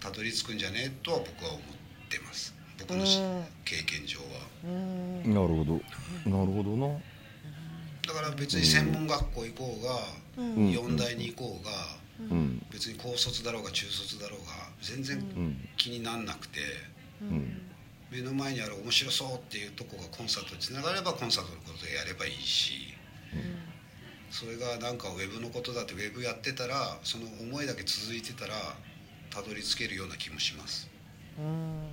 [0.00, 1.62] たどり着くんじゃねえとは僕は思っ
[2.10, 2.54] てます。
[2.78, 3.04] 僕の
[3.64, 4.24] 経験上は。
[4.64, 5.34] うん。
[5.34, 5.80] なるほど。
[6.30, 6.88] なるほどな。
[6.88, 7.00] だ
[8.14, 10.72] から別に専門学校行こうが、うん。
[10.72, 11.70] 四大に行こうが、
[12.30, 12.66] うん。
[12.70, 14.46] 別に高卒だろうが中卒だろうが
[14.80, 16.60] 全然うん気になんなくて、
[17.20, 17.60] うん。
[18.10, 22.94] 目の前にある面白そうっていうとこがコンサートにつながればコンサートのことでやればいいし、
[24.30, 28.54] それがなんかウェブのことだってウェブやってたらその思いだけ続いてたら
[29.30, 30.88] たどり着けるような気もします。
[31.38, 31.88] うん。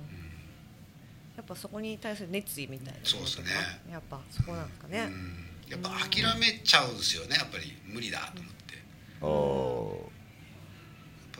[1.36, 3.46] やっぱそこに対する熱意みたいなそうですね。
[3.90, 8.74] やっぱそこなんですかね、うんやっぱ諦めちゃうんですよねやっぱり無理だと思って。
[9.22, 10.02] あー。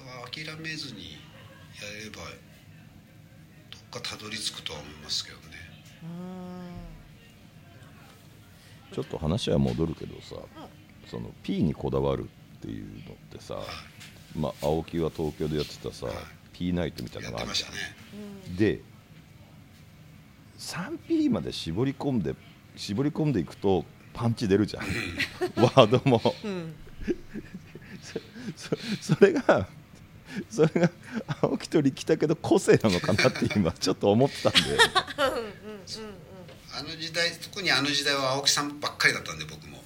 [0.07, 1.19] やっぱ諦めずに
[1.77, 2.23] やれば
[3.71, 5.43] どっかたどり着くとは思いますけどね。
[8.95, 10.37] ちょっと話は戻るけどさ、
[11.11, 12.25] その P にこだわる
[12.57, 13.59] っていうのってさ、
[14.35, 16.07] まあ青木は東京でやってたさ、
[16.55, 18.55] P ナイトみたいなやのがあるじゃってましたね。
[18.55, 18.57] ん。
[18.57, 18.81] で
[20.59, 22.35] 3P まで絞り込んで
[22.77, 24.85] 絞り込んでいくとパンチ出るじゃん。
[25.57, 26.21] ワードも、
[28.57, 28.71] そ
[29.15, 29.69] それが
[30.51, 30.91] それが
[31.43, 34.61] 青木と力だけど個性なのかなって今 ちょっと思ってたんで。
[36.75, 39.83] あの時代特にあの時代は青木さんばっかりだったんで僕も。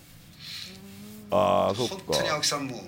[1.30, 2.84] ああそっ本当に青か木さんももう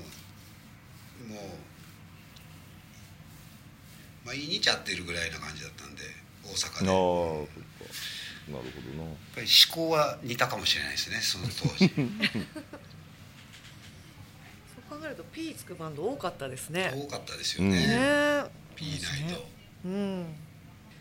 [4.24, 6.02] 毎日会ってるぐらいな感じだったんで
[6.44, 6.88] 大阪で
[8.50, 9.10] なるほどな。
[9.34, 11.88] ぱり思考は似たかもしれないですねその当時。
[14.88, 16.92] そう考えると P つくバンド多かったですね。
[16.94, 18.44] 多かったですようんね、ね。
[18.76, 19.46] P ナイト
[19.84, 20.26] うん。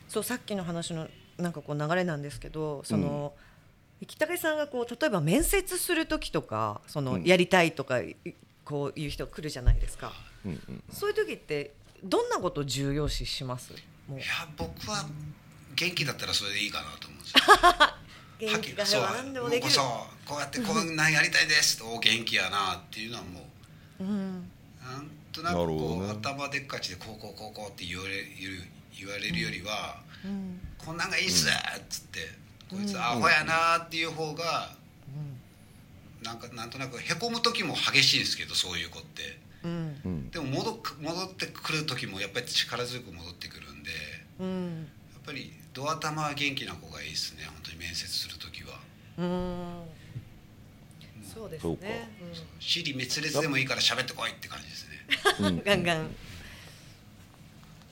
[0.09, 3.33] そうさっきの話のなんかこう流れなんですけどその、
[4.01, 7.23] 生武さんがこう例えば面接する時とかその、うん。
[7.23, 8.15] やりたいとかい
[8.65, 10.13] こういう人来るじゃないですか。
[10.45, 13.73] うんうんそういう時ってどんなことを重要視します？
[14.07, 14.19] もう。
[14.19, 15.05] いや僕は
[15.77, 17.39] 元気だったらそれでいいかなと思うんですよ。
[18.39, 19.71] 元気があれば何でもできる。
[19.71, 23.49] そうこうやってこうなんやりたいですとお元気やなっていうのはも
[23.99, 24.07] うん。
[24.07, 28.27] うなんとなくこう、どね頭でっかちでこうこうこうこうって言われる
[28.97, 30.59] 言われるよりは、うん。
[30.77, 31.51] こんなんがいいっすっ
[31.89, 32.19] つって、
[32.69, 34.75] こいつアホやなっていう方が、
[36.23, 39.39] なんかなんとなくへこむ時も激しいですけどそういう子って。
[39.63, 40.01] うん。
[40.05, 40.31] うん。
[40.31, 43.97] でも戻っ戻ってくる時もやっぱり力強く戻ってくるんでや
[44.39, 44.87] うん。
[45.19, 47.43] っぱりドア玉は元気な子がいいですね。
[47.45, 48.79] 本当に面接する時は。
[49.19, 49.83] うん。
[51.23, 51.85] そうですそうか。
[51.85, 52.09] ね
[52.59, 55.49] 尻滅裂でもいいから喋ってこいって感じですね。
[55.49, 55.61] うん。
[55.63, 56.15] ガンガン。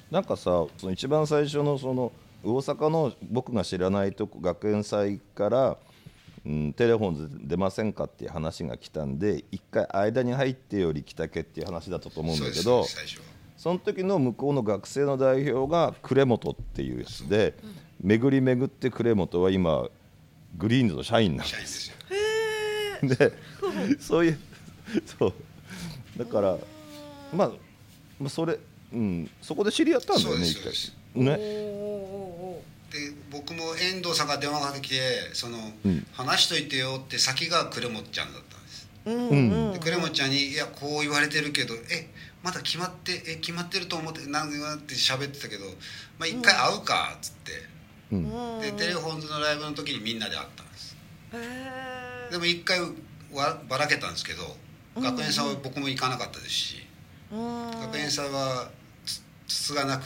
[0.10, 2.12] なんかさその一番最初のその
[2.44, 5.78] 大阪の僕が知らないとこ学園祭から、
[6.44, 12.84] うん、テレフォンズ出ませんかっていう話が来たんで一回間に入ってより来たけっていう話だったと思うんだけど
[13.58, 17.56] その時の向こうの学生の代表が呉本っていうやつで、
[18.02, 19.88] 巡り巡って呉本は今
[20.58, 21.96] グリーンズの社員なん社員ですよ
[23.04, 23.34] で
[24.00, 24.40] そういう
[25.06, 25.34] そう。
[26.18, 26.58] だから
[27.34, 27.52] まあ
[28.20, 28.58] まあそれ
[28.94, 29.30] うん。
[29.42, 31.24] そこで知り合ったんだよね一回。
[31.24, 31.38] ね。
[32.92, 34.96] で僕も遠藤さんが電話かけてきて
[35.34, 36.06] その、うん。
[36.14, 38.90] 話しといてよって先が呉本ちゃんだったんです。
[39.06, 39.36] うんう
[39.72, 42.10] んで呉本ちゃんに「いやこう言われてるけどえ
[42.46, 45.66] まだ決まってえ決まってると思って何って喋ってたけど
[46.20, 47.52] まあ一回会うか」っつって、
[48.12, 48.62] うん。
[48.62, 50.96] でテレフォンズのライブの時にみんなで会ったんです。
[51.34, 52.80] へでも一回
[53.34, 54.56] わばらけたんですけど
[54.96, 58.70] 学園祭は僕も行かなかったですし、ー学園祭は
[59.08, 60.06] つつつがなく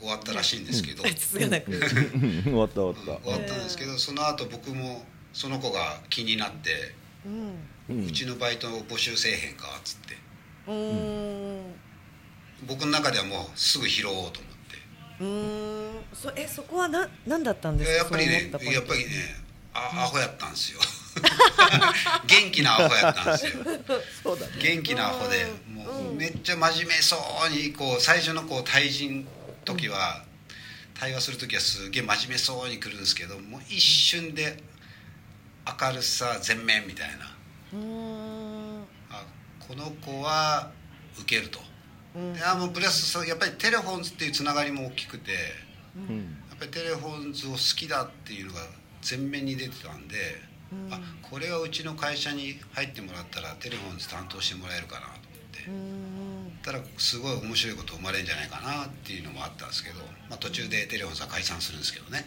[0.00, 1.70] 終わったらしいんですけど、つがなく。
[1.70, 2.42] うん。
[2.42, 3.24] 終わった終わった。
[3.24, 6.92] 終わったんですけどその後僕もその子が気になって
[7.24, 7.54] うん。
[7.88, 8.06] うん。
[8.08, 10.14] うちのバイトを募集せえへんかっつって。
[10.14, 10.27] うん
[12.66, 14.38] 僕の中ではもうすぐ拾おうと思って。
[15.20, 16.04] うーん。
[16.12, 17.96] そえそこはな何だったんですか？
[17.96, 18.74] やっぱりねそう思ったポイント。
[18.74, 19.06] やっぱりね
[19.74, 20.80] あアホやったんですよ。
[22.26, 23.52] 元気なアホやったんですよ。
[24.22, 24.52] そうだね。
[24.60, 29.26] 元気なアホでもうめっちゃ真面目そうにこう最初のこう対人
[29.64, 30.24] 時は
[30.94, 34.62] 対話する時はすげえ真面目そうに来るんですけどもう一瞬で
[35.80, 37.36] 明るさ全面みたいな。
[37.72, 38.17] うーん。
[38.17, 38.17] あ
[39.68, 40.70] この子は
[41.20, 41.60] 受けると、
[42.34, 45.32] であもうプラスさやっぱりテレフォンズっていうつながりも大きくて。
[45.32, 45.38] や
[45.96, 46.38] うん。
[46.54, 48.60] っぱりテレフォンズを好きだっていうのが
[49.08, 50.16] 前面に出てたんで、
[50.90, 55.20] あこれはうちの会社に入ってもらったらテレフォンズ担当してもらえるかなと思っ
[55.52, 55.60] て。
[55.68, 62.24] うーんたらすごい面白いこと生まれるんじゃないかなっていうのもあったんですけど、まあ、途中でテレフォンズは解散するんですけどね。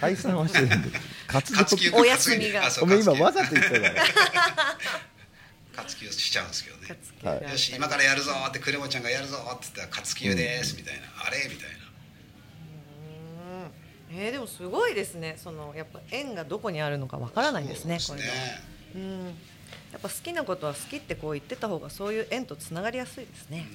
[0.00, 2.66] 解散はしてるんだけど活動活休お休みが。
[2.66, 3.94] あそうごめん今わざと言ったから
[5.82, 6.98] 活休しちゃうんですけどね。
[7.24, 7.52] はい。
[7.52, 11.38] よし今からやるぞってクレモちゃんがやるぞって言ったら活休ですみたいな、あれ？
[11.48, 11.80] みたいな。
[14.12, 15.36] えー、でもすごいですね。
[15.38, 18.34] そのやっぱ縁がどこにあるのかわからないですねそうですこ
[18.96, 19.24] れうん。
[19.92, 23.66] やっぱ好きなことは好きってこう言ってた方がそういう縁とつながりやすいですね、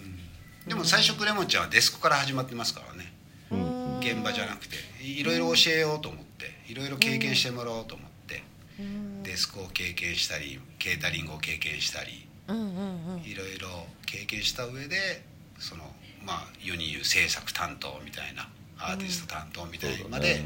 [0.68, 3.13] でも最初クレモちゃんはデスクから始まってますからね。
[3.52, 4.00] うん。
[4.00, 4.76] 現場じゃなくて。
[5.02, 8.05] いいろいろ教えようと思っていろいろ経験してもらおうと思って、
[9.24, 13.22] デスクを経験したりケータリングを経験したりうんうんうん。
[13.24, 13.68] いろいろ
[14.06, 15.24] 経験した上で
[15.60, 15.84] その
[16.24, 20.38] まあ世に言う制作担当みたいなアーティスト担当みたいまで、やっ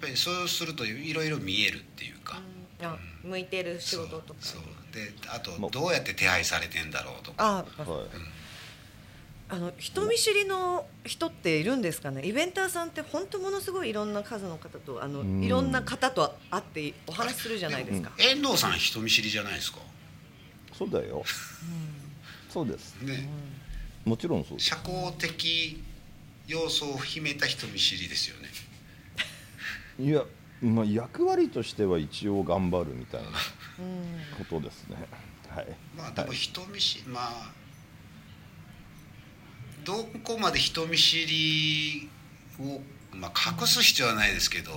[0.00, 2.40] ぱりそうするといろいろ見えるっていうか、
[2.80, 4.40] あ向いてる仕事とか。
[4.40, 4.62] そう
[4.94, 7.44] であとどうやって手配されてんだろうとか。
[7.44, 8.43] あはい
[9.48, 12.26] あの人見知りの人っているんですかね？
[12.26, 15.44] イベンターさんって本当ものすごいいろんな数の方とあのうん。
[15.44, 19.78] いろんな方と会ってお話しするじゃないですか、遠藤さん人見知りじゃないですか？
[20.72, 21.22] そうだよ。
[22.48, 22.96] そうです。
[23.02, 23.28] ね。
[24.04, 24.68] もちろんそうです。
[24.70, 25.82] 社交的
[26.46, 28.48] 要素を秘めた人見知りですよね。
[30.00, 30.24] いや
[30.62, 33.28] まあ役割としては一応頑張るみたいな
[34.38, 34.96] ことですね。
[35.50, 35.66] はい。
[35.96, 37.52] まあでも人見知りまあ
[39.84, 42.08] どこまで人見知り
[42.60, 42.80] を、
[43.12, 44.72] まあ、隠す必要はないですけど、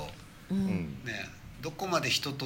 [0.52, 0.68] うん。
[1.06, 1.14] ね、
[1.62, 2.46] どこまで人と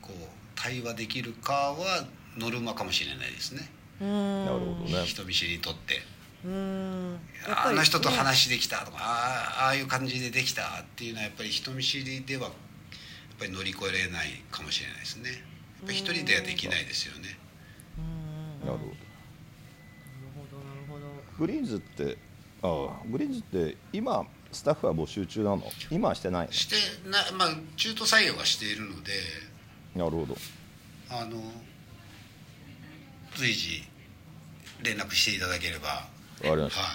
[0.00, 0.14] こう
[0.54, 2.04] 対話できるかは
[2.36, 3.70] ノルマかもしれないですね。
[4.00, 4.44] うん。
[4.44, 5.04] なるほどね。
[5.04, 6.02] 人見知りにとって。
[6.44, 7.18] うん。
[7.46, 12.52] やっぱりあの人とね話できたとか、ああああいう感じでできたっていうのはやっぱり人見知りではやっ
[13.38, 15.30] ぱり乗り越えられないかもしれないですね。
[15.30, 17.38] やっぱり一人ではできないですよね。
[18.64, 18.99] なるほど
[21.40, 22.18] グリーンズって
[22.62, 25.62] ああグリーンズって今スタッフは募集中なの？
[25.90, 26.76] 今はしてないして
[27.08, 29.12] なまあ中途採用はしているので。
[29.96, 30.36] のなるほど。
[31.08, 31.40] あの
[33.34, 33.82] 随時
[34.82, 35.88] 連絡していただければ。
[35.88, 36.04] わ
[36.42, 36.82] かりました。
[36.82, 36.88] は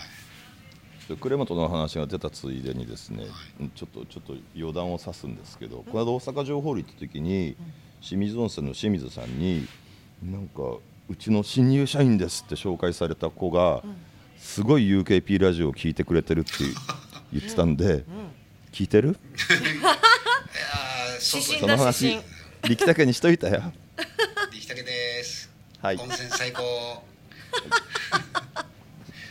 [1.10, 1.10] い。
[1.10, 3.26] で呉本の話が出たついでにですね、
[3.74, 7.56] ちょっとちょっと余談を指すんですけど、この間大阪城ホール行った時に、
[8.02, 9.68] 清水温泉の清水さんに
[10.24, 10.62] なんか
[11.08, 13.84] うちの新入社員ですって紹介された子が、
[14.38, 16.52] すごい UKP ラジオを聞いてくれてるって
[17.34, 18.06] 言ってたんで、
[18.72, 19.18] 聞いてる？
[21.20, 22.24] その話指
[22.70, 23.72] 力竹にしといたよ。
[24.52, 25.50] 力竹です、
[25.82, 25.98] はい。
[25.98, 26.62] 温泉最高。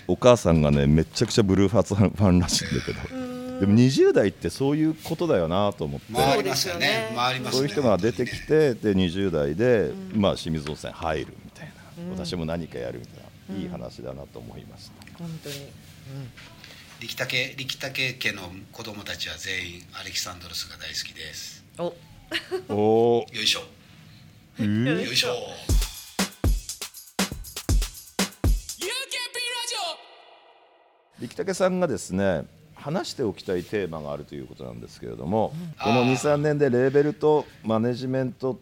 [0.07, 3.01] お母さんがねめちゃくちゃブルーハーツファンらしいんだけど。
[3.61, 6.13] でも20代ってそういうことだよなと思って。
[6.13, 7.13] 回りますよね。
[7.15, 7.59] 回りますね。
[7.59, 11.73] そういう人が出てきて、で20代で、まあ、清水温泉入るみたいな、
[12.11, 15.19] 私も何かやるみたいな、いい話だなと思いました。
[15.19, 15.55] 本当に。
[17.01, 21.65] 力竹力竹家の子供たちは全員アレキサンドロスが大好きです。
[21.79, 21.95] お。
[22.69, 23.19] お。
[23.21, 23.63] お、 よいしょ。
[24.59, 25.05] えー？
[25.05, 25.35] よいしょ。
[31.21, 32.45] 力竹さんがですね
[32.75, 38.61] 話しておきたいテーマがあるということなんですけれども、この23年でレーベルとマネジメント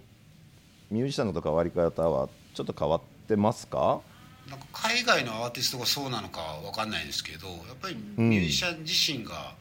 [0.93, 4.01] ミュージシャンの関わり方はちょっと変わってますか？
[4.49, 9.55] なんか海外のアーティストがそうなのかわかんないんですけどやっぱりミュージシャン自身が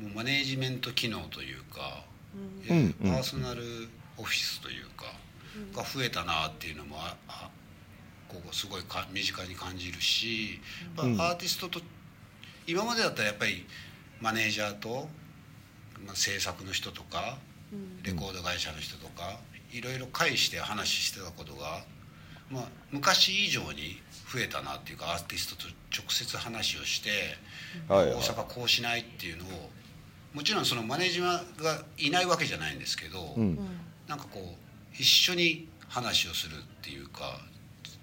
[0.00, 2.04] もうマネージメント機能というか、
[2.66, 3.12] えーうんうん。
[3.12, 3.62] パーソナル
[4.16, 5.06] オフィスというか、
[5.74, 7.50] が増えたなっていうのもああ
[8.28, 10.60] ここすごいか身近に感じるし、
[10.96, 11.80] やっぱアーティストと
[12.66, 13.66] 今までだったらやっぱり
[14.20, 15.08] マネージャーと、
[16.04, 17.38] まあ、制作の人とか、
[18.02, 19.38] レコード会社の人とか
[19.72, 21.84] いろいろ介して話してたことが、
[22.50, 24.00] まあ、昔以上に
[24.34, 27.10] 増えたなっていうかアーティストと直接話をして、
[27.88, 28.14] はいはい。
[28.16, 29.70] 大阪こうしないっていうのを
[30.32, 33.58] もちろんそのマネージャーがいないわけじゃないんですけど、うん。
[34.08, 34.44] なんかこう
[34.92, 37.38] 一緒に話をするっていうか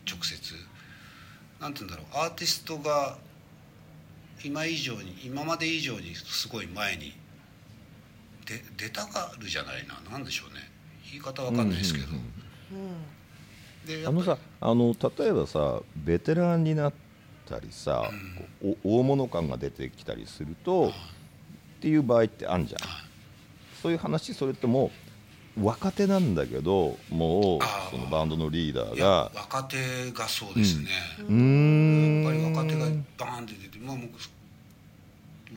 [0.09, 0.55] 直接。
[1.59, 3.17] なんて言うんだろうアーティストが
[4.43, 7.13] 今以上に今まで以上にすごい前に
[8.47, 9.99] で出たがるじゃないな。
[10.09, 10.71] なんでしょうね。
[11.11, 13.20] 言い方わかんないですけど、でやっぱ
[14.05, 16.93] あのさあの例えばさベテランになっ
[17.47, 18.09] たりさ、
[18.61, 20.91] こうお大物感が出てきたりすると、っ
[21.81, 22.81] ていう場合ってあんじゃん、
[23.81, 24.91] そういう話それとも
[25.59, 27.59] 若手なんだけどもう
[27.89, 29.31] そのバンドのリーダーが。
[29.35, 30.87] 若手がそうですね、
[31.19, 32.23] うーん。
[32.23, 32.85] やっぱり若手が
[33.17, 34.09] バーンって出てもうもう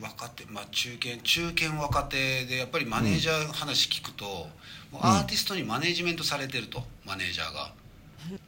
[0.01, 4.49] 若手まあ中堅中堅若手でやっぱりマネージャー話聞くと、も
[4.95, 7.71] うアーティストにマネージメントされてるとマネージャーが、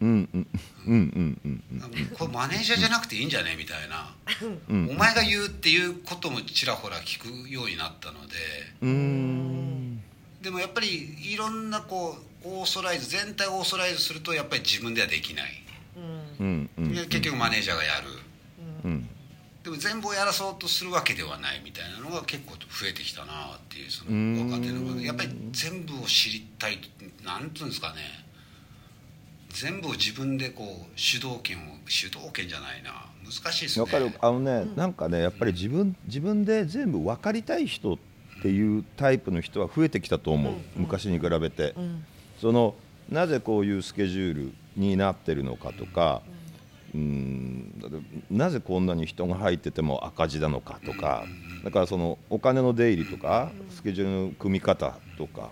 [0.01, 0.47] うんうん
[0.87, 1.61] うんうん
[2.17, 4.13] これマネージャーじゃなくていいんじゃねみたいな、
[4.69, 8.33] お前が言うっていうこともちらほら聞くようになったので
[8.81, 10.01] うん
[10.41, 15.63] でもやっぱりいろんなこうオーソライズ全体をオーソライズするとやっぱり自分ではできない、
[16.39, 16.69] うん
[17.09, 18.07] 結局マネージャーがやる、
[19.63, 26.79] でも全部をやらそうとするわけではないみたいなのが結構増えてきたなっていうその若手のやっぱり全部を知りたい
[27.25, 28.26] なんていうんですかね
[29.59, 33.05] 全部を自分でこう主導権を主導権じゃないな。
[33.25, 33.83] 難しいですね。
[33.83, 34.11] わかる。
[34.21, 37.97] あのね、なんかねやっぱり自分自分で全部分かりたい人っ
[38.43, 41.73] ていうタイプの人は増えてきたと思う、昔に比べて、
[42.39, 42.75] その
[43.09, 46.21] なぜこういうスケジュールになってるのかとか、
[46.93, 47.73] うん。
[48.29, 51.25] なぜこんなに人が入ってても赤字なのかとか、
[51.63, 55.49] だからそのお金の出入りとか、スケジュールの組み方とか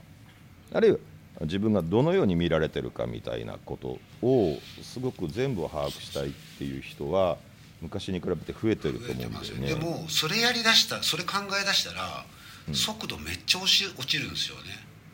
[0.71, 0.97] あるいは
[1.41, 7.37] 自分がどのように見られてるかみたいなことをすごく全部を把握したいっていう人は
[7.81, 9.67] 昔に比べて増えてると思うんだよますよね。
[9.67, 12.25] でもそれやりだしたそれ考え出したら、
[12.73, 14.63] 速度めっちゃ落ち落ちるんですよね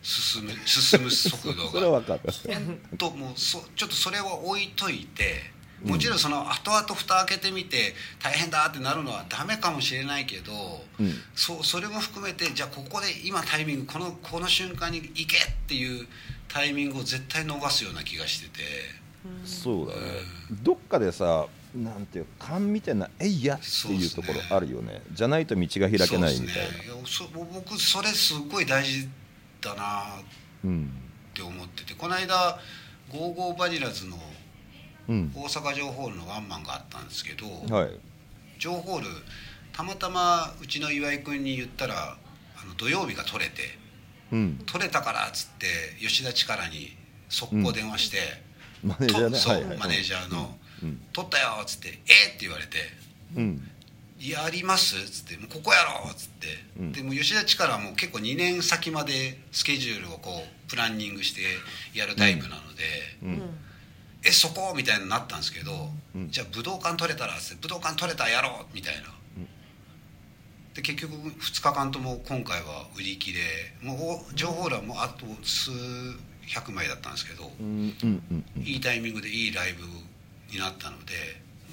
[0.02, 2.98] 進む進む速度それはが分かる。
[2.98, 5.52] ともうそちょっとそれは置いといて
[5.84, 10.52] もちろんその後々蓋開けてみて大変だってなるのはダメかもしれないけど、
[11.00, 16.06] うんそうそれも含めてじゃあここで今タイミングこのこの瞬間に行けっていう
[16.48, 18.62] タイミングを絶対逃すような気がしてて
[19.44, 20.00] そうだね。
[20.62, 25.02] どっかでさ、なんていうか勘みたいなえいやっていうところあるよね。
[25.12, 26.62] じゃないと道が開けないみたいな。
[26.78, 29.08] ねいやそ僕それすごい大事
[29.60, 30.04] だな
[30.64, 30.90] うん
[31.32, 32.58] って思っててこの間
[33.10, 34.16] ゴーゴーバニラズの
[35.08, 35.32] うん。
[35.34, 37.90] 大阪城ホールのワンマンがあったんですけど、はい。
[38.58, 39.06] 城ホール
[39.72, 42.16] たまたまうちの岩井君に言ったら
[42.56, 43.78] あの土曜日が取れて
[44.30, 44.62] うん。
[44.66, 45.66] 取れたからっつって
[46.00, 46.96] 吉田力に
[47.28, 48.18] 速攻電話して、
[48.82, 49.30] マネージャーね。
[49.30, 49.78] とそう、はいはい。
[49.78, 52.78] マネージャーのうん「取ったよ」っつって「えっ!」って言われて
[53.36, 53.70] うん
[54.18, 56.92] 「やります?」っつって「もうここやろ!」っつって、うん。
[56.92, 61.42] でもう吉田力はもう結構2年先までスケジュールをこうプランニングして
[61.94, 62.82] やるタイプなので。
[64.22, 64.72] うんえそこ？
[64.76, 69.02] みたいになったんですけど、うんじゃあ武道館取れたらっつって武道館取れたらやろうみたいな、
[70.74, 73.40] で結局2日間とも今回は売り切れ。
[73.82, 75.70] もう情報欄もあと数
[76.46, 78.62] 百枚だったんですけど、うんうんうんうん。
[78.62, 79.84] いいタイミングでいいライブ
[80.52, 81.14] になったので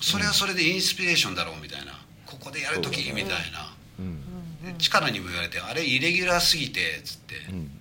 [0.01, 1.93] それはそれでインスピレーションだろうみたいな。
[2.25, 4.21] ここでやるときみたいな、うん。
[4.63, 7.71] で力にも言われてあれイレギュラーすぎてっつって、うん。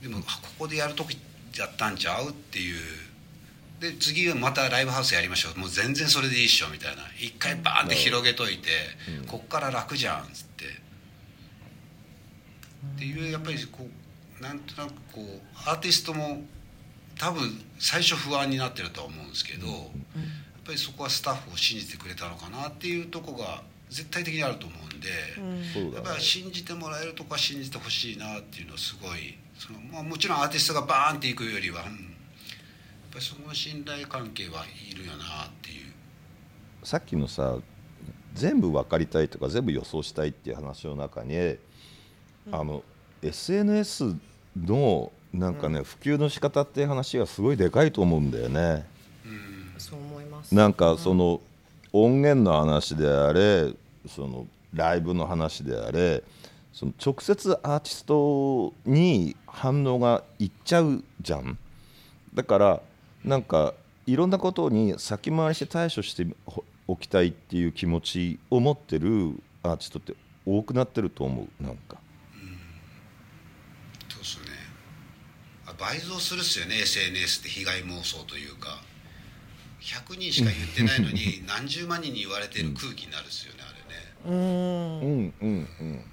[0.00, 1.18] でもあここでやる時
[1.56, 2.76] やったんちゃうっていう
[3.80, 5.58] で次はまたライブハウスやりましょう。
[5.58, 7.02] もう全然それでいいっしょみたいな。
[7.18, 8.68] 一回バーンって広げといて、
[9.26, 10.68] こっから楽じゃんっつって、っ
[12.98, 13.88] ていうやっぱりこ
[14.38, 16.42] うなんとなくこうアーティストも
[17.18, 19.76] 多分最初不安になってるとは思うんですけど、やっ
[20.66, 25.08] ぱりそこはスタッフを信じてくれたのかなっていうとこが絶対的にあると思うんで。
[25.72, 25.94] そうだね。
[25.94, 32.09] やっぱり信じてもらえるとこは信じてほしいなっていうのはすごいその、まあ、もちろんアーティストがバーンっていくよりは、うん
[33.10, 36.86] ぱりその信頼関係はいるよなっていう。
[36.86, 37.58] さっきのさ
[38.34, 41.56] 全部分かりたいとか全部予想したいっていう話の中に、
[42.52, 42.82] あの
[43.22, 44.14] SNS
[44.56, 48.86] のなんかね、普及の仕方っていう話がすごいでかいと思うんだよね。
[49.78, 50.54] そう思います。
[50.54, 51.40] なんかその
[51.92, 53.72] 音源の話であれ
[54.06, 56.22] そのライブの話であれ
[56.72, 61.58] その直接アーティストに反応がいっちゃうじゃん。
[62.34, 62.82] だから
[63.24, 63.74] なんか
[64.06, 66.26] いろんなことに先回りして対処して
[66.88, 70.14] おきたいっていう気持ちを持ってるアーティストって
[70.46, 71.96] 多くなってると思うなんか。
[74.08, 74.44] そうですね。
[75.66, 76.80] あ倍増するっすよね。
[76.80, 78.82] SNS って被害妄想というか。
[79.80, 84.34] 100人しか言ってないのに何十万人に言われてる空気になるっすよねあれね。
[84.34, 85.00] うん。
[85.00, 85.34] うん。
[85.40, 85.68] うん。
[85.80, 86.04] うん。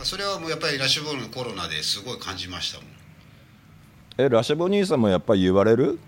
[0.00, 2.91] あそれはもうやっぱりラッシュボールのコロナですごい感じましたもん
[4.18, 5.98] えラシャボ兄さんもやっぱり言われる？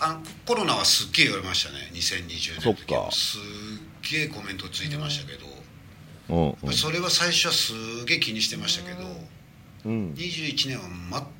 [0.00, 2.94] あのコロナはすっげえ言われましたね2020年の時そっか。
[3.06, 3.40] はすっ
[4.10, 7.72] げえコメントついてましたけど、うんそれは最初はす
[8.06, 9.06] げえ気にしてましたけど、
[9.84, 10.14] うん。
[10.14, 10.82] 21年は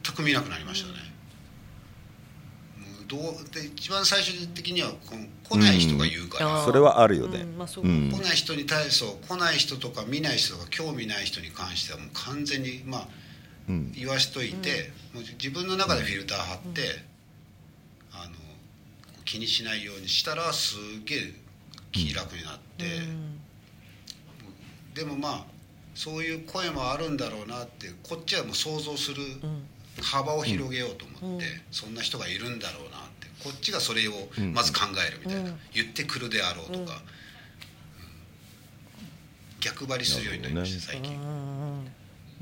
[0.05, 0.95] 全く見なくなりましたね、
[2.79, 6.65] もうどうで一番最終的にはこの来ない人が言うから、うん。
[6.65, 7.41] それはあるよね。
[7.41, 13.24] うんまあ来ない人に対そう来ない人とか見ない人とか興味ない人に関してはもう完全にまあうん
[13.95, 16.83] 言わしといて、もう自分の中でフィルター貼って、
[18.13, 18.35] あの
[19.25, 21.33] 気にしないようにしたらすげえ
[21.93, 22.85] 気楽になって、
[24.95, 25.45] でもまあ
[25.95, 29.23] そういう声もあるんだろうなってこっちはもう想像する
[30.03, 34.13] 幅を広げようと思って、そんな人がいるんだろうなってこっちがそれを
[34.53, 36.87] まず考えるみたいな、言ってくるであろうとか、うん。
[39.61, 41.19] 逆張りするようになりました、最近。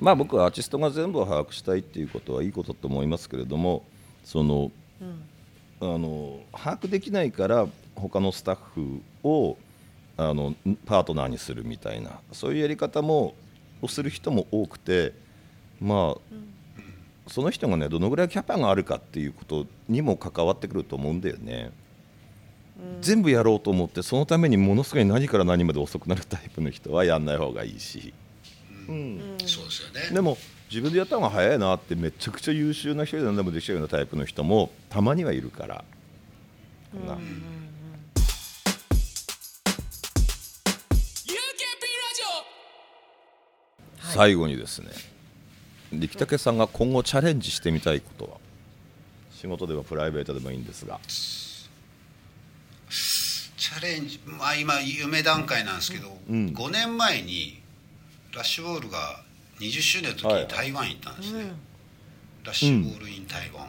[0.03, 3.85] まあ僕はアーティストが全部を把握したいっていうことはいいことと思いますけれども
[4.25, 4.71] その、
[5.81, 9.57] あの把握できないから他のスタッフを
[10.17, 10.55] あの
[10.87, 13.35] パートナーにするみたいなそういうやり方も
[13.81, 15.13] をする人も多くて
[15.83, 16.37] まあ、
[17.27, 21.73] その人がねどのぐらいキャパがあるかっていうことにも関わってくると思うんだよね。
[23.01, 28.15] 全部やろうと思ってそのためにものすごい何から何まで遅くなるタイプの人はやんない方がいいし。
[28.89, 29.39] うん。
[29.47, 30.11] そうですよね。
[30.13, 30.39] でも
[30.71, 35.85] 自分でやった方が早いなってめちゃくちゃ優秀な人で何でもできちゃうようなタイプの人もたまにはいるから、
[37.07, 37.19] な
[44.01, 44.91] 最後にですね。
[45.93, 48.39] 力武さんが今後チャレンジしてみたいことは。
[49.31, 51.01] 仕事でもプライベートでもいいんですが。
[53.57, 54.21] チャレンジ。
[54.25, 56.49] まあ今夢段階なんですけど、うん。
[56.49, 57.62] 5年前に
[58.35, 59.23] ラッシュボールが
[59.61, 61.53] 20周年の時はいに台湾行ったんですね、
[62.45, 63.69] ラッシュボールイン台湾、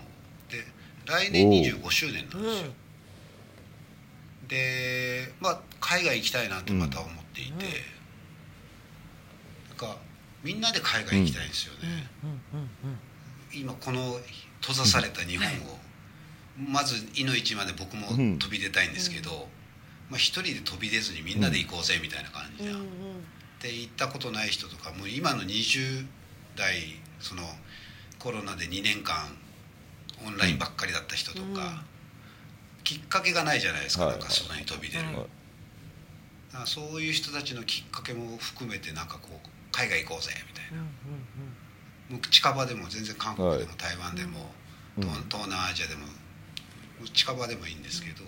[0.49, 0.63] で
[1.05, 2.71] 来年25周年なんですよ、
[4.47, 7.65] でまあ海外行きたいなとまた思っていて、
[9.69, 9.97] なんか
[10.43, 12.07] みんなで海外行きたいんですよね、
[13.53, 14.19] 今この
[14.61, 15.77] 閉ざされた日本を、
[16.57, 18.39] まずいの一まで僕もうん。
[18.39, 19.47] 飛び出たいんですけど、
[20.09, 22.71] まあ、一人で飛び出ずにみんなで行こうぜみたいな感じで、
[23.63, 26.05] で行ったことない人とかもう今の20
[26.57, 27.43] 代その
[28.19, 29.15] コロナで2年間
[30.27, 31.83] オンラインばっかりだった人とか、
[32.83, 34.19] きっかけがないじゃないですか、はい。
[34.19, 35.15] なんか外に飛び出る、はい。
[35.15, 35.27] だか
[36.59, 40.81] らそういう人たちのきっかけも含めてなんかこう海外行こうぜみたいな、
[42.09, 44.51] もう近場でも全然韓国でもはい台湾でも、
[44.97, 45.03] うん。
[45.03, 46.07] 東東南アジアでもも
[47.03, 48.23] う近場でもいいんですけど、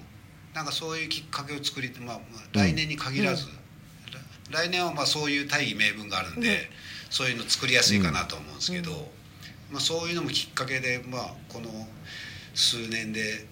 [0.53, 3.53] なんかそういうきっかけを作り、まあ、まあ来年に限らず、ら
[4.55, 6.69] 来年はまあそういう大義名分があるんで、
[7.09, 8.91] そういうの作りやすいかなと思うんですけど、
[9.71, 11.69] まあ、そういうのもきっかけで、まあ、この
[12.53, 13.45] 数年で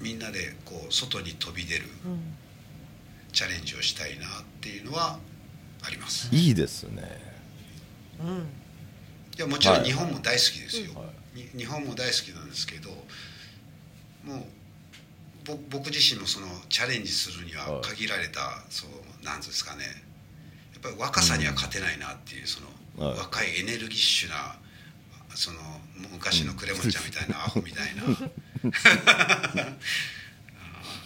[0.00, 1.84] みんなでこう外に飛び出る
[3.32, 4.28] チャレンジをしたいなっ
[4.60, 5.18] ていうのは
[5.82, 6.34] あります。
[6.34, 7.02] いいですね。
[9.36, 9.84] いやもちろんはい。
[9.86, 12.90] 日本も大好きですよ、はに日本も大好きなんですけど
[14.22, 14.44] もう
[15.44, 17.82] ぼ僕自身もそのチャレンジするにははい。
[17.82, 19.84] 限られた、そうなんですかね
[20.84, 23.18] ぱり若さには勝てないなっていうその、はい。
[23.18, 24.56] 若いエネルギッシュな
[25.34, 25.58] その
[26.12, 28.02] 昔のクレモンちゃんみたいなアホみたいな。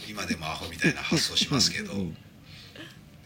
[0.09, 1.93] 今でもアホみたいな発想しますけど、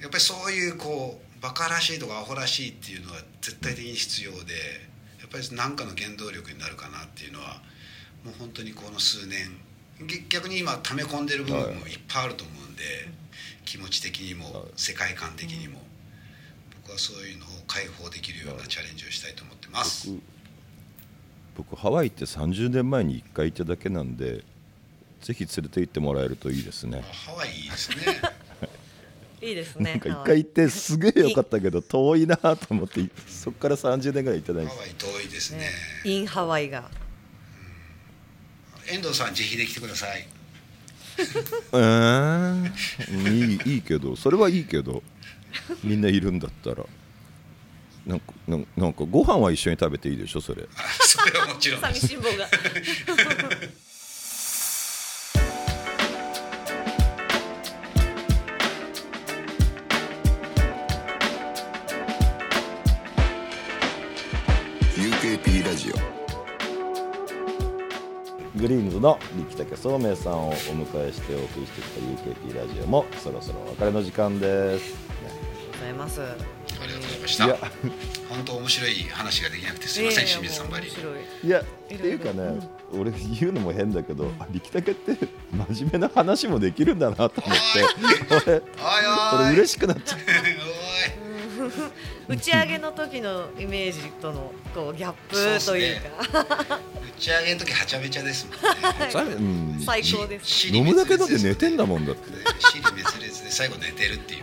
[0.00, 4.54] やっぱりそういうこうバカらしいとかアホらしいっていうのは絶対的に必要で
[5.20, 7.62] やっぱり何かの原動力になるかなっていうのは
[8.24, 9.60] もう本当にこの数年
[10.06, 12.82] げ逆に今溜め込んでる部分もいっぱいあると思うんで、
[13.64, 14.64] 気持ち的にもはい。
[14.76, 15.80] 世界観的にも、
[16.92, 20.10] 僕はそういうのを解放できるようなチャレンジをしたいと思ってます。
[20.10, 20.20] 僕
[21.54, 24.42] 僕ハワイって30年前に1回行っただけなんで
[25.20, 27.02] ぜひ連れて行ってもらえるといいですね。
[27.26, 27.96] ハワイいいですね。
[29.42, 34.76] いいですねなんか1回行ってすげえ良かったけど遠いなと思ってそこから30年ぐらい行ってないんです。
[34.76, 35.70] ハワイ遠いですね。
[36.04, 36.90] インハワイが。
[38.86, 40.28] 遠藤さんぜひできてください。
[41.18, 45.02] えー、いいいいけどそれはいいけど
[45.84, 46.84] みんないるんだったら。
[48.06, 50.64] なんかなんなんかご飯は一緒に食べていいでしょそれ。
[50.76, 51.80] あ それはもちろん。
[51.80, 52.48] 寂しん坊が。
[52.48, 53.82] ー
[64.96, 66.12] UKP ラジオ。
[68.58, 69.18] グリーンズの
[69.50, 75.11] 力武聡明さんをお迎えしてお送りしてきた UKP ラジオもそろそろお別れの時間です、ね
[75.82, 76.22] ございます。
[76.22, 76.24] あ
[76.86, 77.46] りがとうございました。
[78.28, 80.88] 本当面白い話ができなくてすいません、清水さんばり。
[80.88, 81.46] い。
[81.46, 82.60] いやっていうかね、
[82.92, 85.26] 俺言うのも変だけど、あ力竹って
[85.68, 87.40] 真面目な話もできるんだなと思って。
[88.30, 88.62] 俺おい
[89.40, 89.46] おい。
[89.46, 90.20] 俺嬉しくなっちゃう。
[92.28, 96.62] 打ち上げの時のイメージとのこうギャップというか。
[96.62, 99.10] 打ち上げの時はちゃめちゃですもんね。
[99.10, 99.82] さうん。
[99.84, 100.46] 最高です。
[100.46, 102.30] し飲むだけだって寝てんだもんだって。
[102.70, 104.42] 尻滅裂で最後寝てるっていう、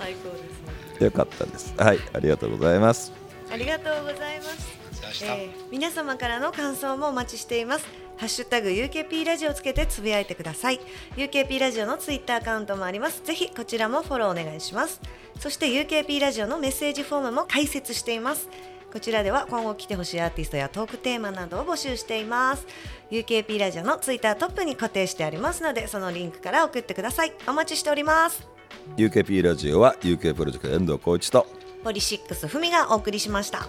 [0.00, 1.04] 最高ですね。
[1.06, 1.74] よかったです。
[1.76, 3.12] はいありがとうございます。
[3.52, 4.80] ありがとうございます。
[5.22, 7.86] えー皆様からの感想もお待ちしています。
[8.16, 10.80] ハッシュタグ UKP ラジオをつけてつぶやいてください。
[11.16, 13.22] UKP ラジオのツイッターアカウントもあります。
[13.24, 15.00] ぜひこちらもフォローお願いします。
[15.38, 18.48] そして UKP ラジオのメッセージフォームも開設しています。
[18.92, 22.66] こちらでは今後来てほしいアーティストやトークテーマなどを募集しています。
[23.10, 27.32] UKP ラジオのツイッタートップに固定してありますのでそのリンクから送ってください。
[27.46, 28.59] お待ちしております
[28.96, 31.46] UKP ラジオは UK プロジェクト遠藤浩一と
[31.82, 33.68] ポリシックスふみがお送りしました。